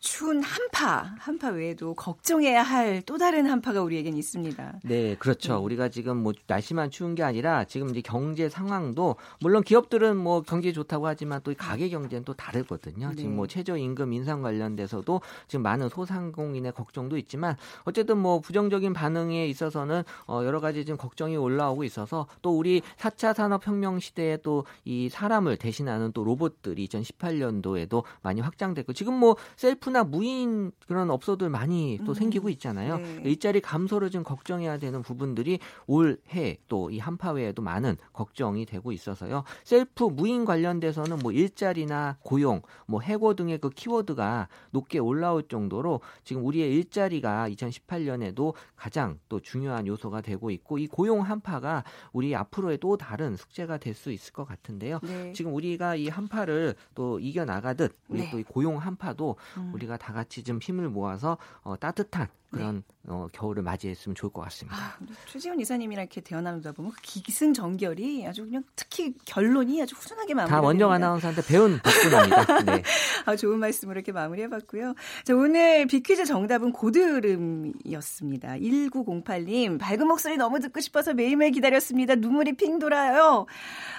추운 0.00 0.42
한파, 0.42 1.14
한파 1.20 1.50
외에도 1.50 1.94
걱정해야 1.94 2.62
할 2.62 3.02
또 3.06 3.16
다른 3.16 3.46
한파가 3.46 3.82
우리에겐 3.88 4.16
있습니다. 4.16 4.80
네, 4.84 5.16
그렇죠. 5.16 5.54
네. 5.54 5.58
우리가 5.60 5.88
지금 5.88 6.18
뭐 6.18 6.32
날씨만 6.46 6.90
추운 6.90 7.14
게 7.14 7.22
아니라 7.22 7.64
지금 7.64 7.90
이제 7.90 8.00
경제 8.00 8.48
상황도 8.48 9.16
물론 9.40 9.62
기업들은 9.62 10.16
뭐 10.16 10.42
경기 10.42 10.72
좋다고 10.72 11.06
하지만 11.06 11.40
또 11.42 11.52
가계 11.56 11.88
경제는 11.88 12.24
또 12.24 12.34
다르거든요. 12.34 13.10
네. 13.10 13.16
지금 13.16 13.36
뭐 13.36 13.46
최저 13.46 13.76
임금 13.76 14.12
인상 14.12 14.42
관련돼서도 14.42 15.20
지금 15.48 15.62
많은 15.62 15.88
소상공인의 15.88 16.72
걱정도 16.72 17.18
있지만 17.18 17.56
어쨌든 17.84 18.18
뭐 18.18 18.40
부정적인 18.40 18.92
반응에 18.92 19.46
있어서는 19.48 20.02
어 20.26 20.42
여러 20.44 20.60
가지 20.60 20.84
지금 20.84 20.96
걱정이 20.96 21.36
올라오고 21.36 21.84
있어서 21.84 22.26
또 22.42 22.56
우리 22.56 22.80
4차 22.98 23.34
산업 23.34 23.66
혁명 23.66 23.98
시대에 23.98 24.36
또 24.38 24.64
이 24.84 25.08
사람을 25.08 25.56
대신하는 25.56 26.12
또 26.12 26.24
로봇들이 26.24 26.86
2018년도에도 26.88 28.04
많이 28.22 28.40
확장됐고 28.40 28.92
지금 28.92 29.14
뭐 29.14 29.36
셀프나 29.56 30.04
무인 30.04 30.72
그런 30.86 31.10
업소들 31.10 31.48
많이 31.48 31.98
또 32.04 32.12
음. 32.12 32.14
생기고 32.14 32.48
있잖아요. 32.50 32.98
네. 32.98 33.22
일자리 33.24 33.60
감 33.60 33.77
소를 33.86 34.10
좀 34.10 34.24
걱정해야 34.24 34.78
되는 34.78 35.02
부분들이 35.02 35.58
올해 35.86 36.58
또 36.68 36.88
이 36.90 36.98
한파 36.98 37.32
외에도 37.32 37.62
많은 37.62 37.96
걱정이 38.12 38.64
되고 38.66 38.92
있어서요. 38.92 39.44
셀프 39.64 40.04
무인 40.04 40.44
관련돼서는 40.44 41.18
뭐 41.18 41.32
일자리나 41.32 42.16
고용, 42.22 42.62
뭐 42.86 43.00
해고 43.00 43.34
등의 43.34 43.58
그 43.58 43.70
키워드가 43.70 44.48
높게 44.70 44.98
올라올 44.98 45.48
정도로 45.48 46.00
지금 46.24 46.44
우리의 46.44 46.74
일자리가 46.74 47.48
2018년에도 47.50 48.54
가장 48.76 49.18
또 49.28 49.40
중요한 49.40 49.86
요소가 49.86 50.20
되고 50.20 50.50
있고 50.50 50.78
이 50.78 50.86
고용 50.86 51.20
한파가 51.22 51.84
우리 52.12 52.34
앞으로의 52.34 52.78
또 52.78 52.96
다른 52.96 53.36
숙제가 53.36 53.76
될 53.76 53.98
수 53.98 54.12
있을 54.12 54.32
것 54.32 54.46
같은데요. 54.46 55.00
네. 55.02 55.32
지금 55.32 55.52
우리가 55.52 55.96
이 55.96 56.08
한파를 56.08 56.76
또 56.94 57.18
이겨 57.18 57.44
나가듯 57.44 57.96
우리 58.08 58.20
네. 58.20 58.30
또이 58.30 58.44
고용 58.44 58.76
한파도 58.78 59.34
음. 59.56 59.74
우리가 59.74 59.96
다 59.96 60.12
같이 60.12 60.44
좀 60.44 60.60
힘을 60.62 60.88
모아서 60.88 61.36
어, 61.62 61.74
따뜻한 61.76 62.28
그런 62.50 62.76
네. 63.02 63.12
어, 63.12 63.26
겨울을 63.32 63.62
맞이했으면 63.68 64.14
좋을 64.14 64.32
것 64.32 64.40
같습니다. 64.42 64.76
아, 64.76 64.96
최지훈 65.26 65.60
이사님이랑 65.60 66.04
이렇게 66.04 66.20
대화 66.20 66.40
나누다 66.40 66.72
보면 66.72 66.92
그 66.92 67.00
기승전결이 67.02 68.26
아주 68.26 68.44
그냥 68.44 68.62
특히 68.76 69.14
결론이 69.24 69.82
아주 69.82 69.94
후순하게 69.96 70.34
마무리. 70.34 70.50
다 70.50 70.60
원정 70.60 70.90
아나운서한테 70.90 71.42
배운 71.42 71.78
덕분입니다. 71.80 72.62
네. 72.64 72.82
아, 73.26 73.36
좋은 73.36 73.58
말씀으로 73.58 73.98
이렇게 73.98 74.12
마무리해봤고요. 74.12 74.94
자, 75.24 75.34
오늘 75.34 75.86
비퀴즈 75.86 76.24
정답은 76.24 76.72
고드름이었습니다. 76.72 78.54
1908님 78.56 79.78
밝은 79.78 80.06
목소리 80.06 80.36
너무 80.36 80.60
듣고 80.60 80.80
싶어서 80.80 81.12
매일매일 81.14 81.52
기다렸습니다. 81.52 82.14
눈물이 82.14 82.54
핑 82.54 82.78
돌아요. 82.78 83.46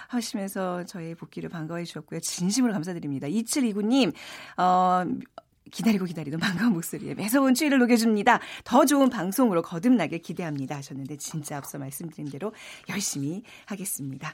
하시면서 0.08 0.86
저희 0.86 1.14
복귀를 1.14 1.50
반가워해 1.50 1.86
주셨고요. 1.86 2.20
진심으로 2.20 2.74
감사드립니다. 2.74 3.28
2729님, 3.28 4.14
어, 4.58 5.06
기다리고 5.72 6.06
기다리던 6.06 6.40
반가운 6.40 6.74
목소리에 6.74 7.14
매서운 7.14 7.54
추위를 7.54 7.80
녹여줍니다. 7.80 8.40
더 8.64 8.86
좋은 8.86 9.10
방송으로 9.10 9.62
거듭나길 9.62 10.22
기대합니다 10.22 10.78
하셨는데 10.78 11.18
진짜 11.18 11.58
앞서 11.58 11.78
말씀드린 11.78 12.30
대로 12.30 12.54
열심히 12.90 13.44
하겠습니다. 13.66 14.34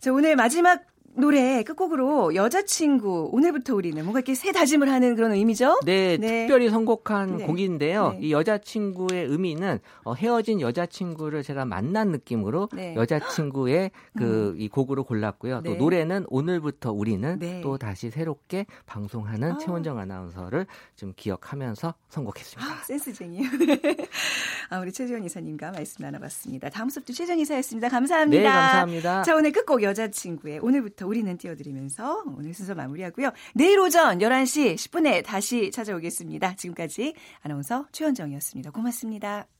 자, 0.00 0.12
오늘 0.12 0.36
마지막 0.36 0.84
노래 1.18 1.62
끝곡으로 1.62 2.34
여자친구 2.34 3.30
오늘부터 3.32 3.74
우리는 3.74 4.02
뭔가 4.02 4.20
이렇게 4.20 4.34
새 4.34 4.52
다짐을 4.52 4.90
하는 4.90 5.14
그런 5.16 5.32
의미죠? 5.32 5.80
네, 5.84 6.16
네. 6.18 6.46
특별히 6.46 6.68
선곡한 6.68 7.38
네. 7.38 7.46
곡인데요. 7.46 8.12
네. 8.12 8.18
이 8.20 8.32
여자친구의 8.32 9.26
의미는 9.26 9.78
어, 10.04 10.14
헤어진 10.14 10.60
여자친구를 10.60 11.42
제가 11.42 11.64
만난 11.64 12.10
느낌으로 12.10 12.68
네. 12.72 12.94
여자친구의 12.94 13.90
그이 14.18 14.64
음. 14.64 14.68
곡으로 14.70 15.04
골랐고요. 15.04 15.62
또 15.64 15.72
네. 15.72 15.76
노래는 15.76 16.26
오늘부터 16.28 16.92
우리는 16.92 17.38
네. 17.38 17.60
또 17.62 17.78
다시 17.78 18.10
새롭게 18.10 18.66
방송하는 18.84 19.52
아. 19.52 19.58
최원정 19.58 19.98
아나운서를 19.98 20.66
좀 20.96 21.12
기억하면서 21.16 21.94
선곡했습니다. 22.08 22.72
아, 22.72 22.76
센스쟁이. 22.84 23.40
아, 24.68 24.80
우리 24.80 24.92
최지원 24.92 25.24
이사님과 25.24 25.72
말씀 25.72 26.02
나눠봤습니다. 26.02 26.68
다음 26.70 26.88
수업도 26.90 27.12
최지원 27.12 27.38
이사였습니다. 27.38 27.88
감사합니다. 27.88 28.42
네, 28.42 28.48
감사합니다. 28.48 29.22
자, 29.22 29.34
오늘 29.34 29.52
끝곡 29.52 29.82
여자친구의 29.82 30.58
오늘부터 30.58 31.05
우리는 31.06 31.36
띄워드리면서 31.38 32.24
오늘 32.36 32.52
순서 32.54 32.74
마무리하고요. 32.74 33.30
내일 33.54 33.78
오전 33.80 34.18
11시 34.18 34.74
10분에 34.74 35.24
다시 35.24 35.70
찾아오겠습니다. 35.70 36.56
지금까지 36.56 37.14
아나운서 37.42 37.86
최현정이었습니다. 37.92 38.70
고맙습니다. 38.70 39.55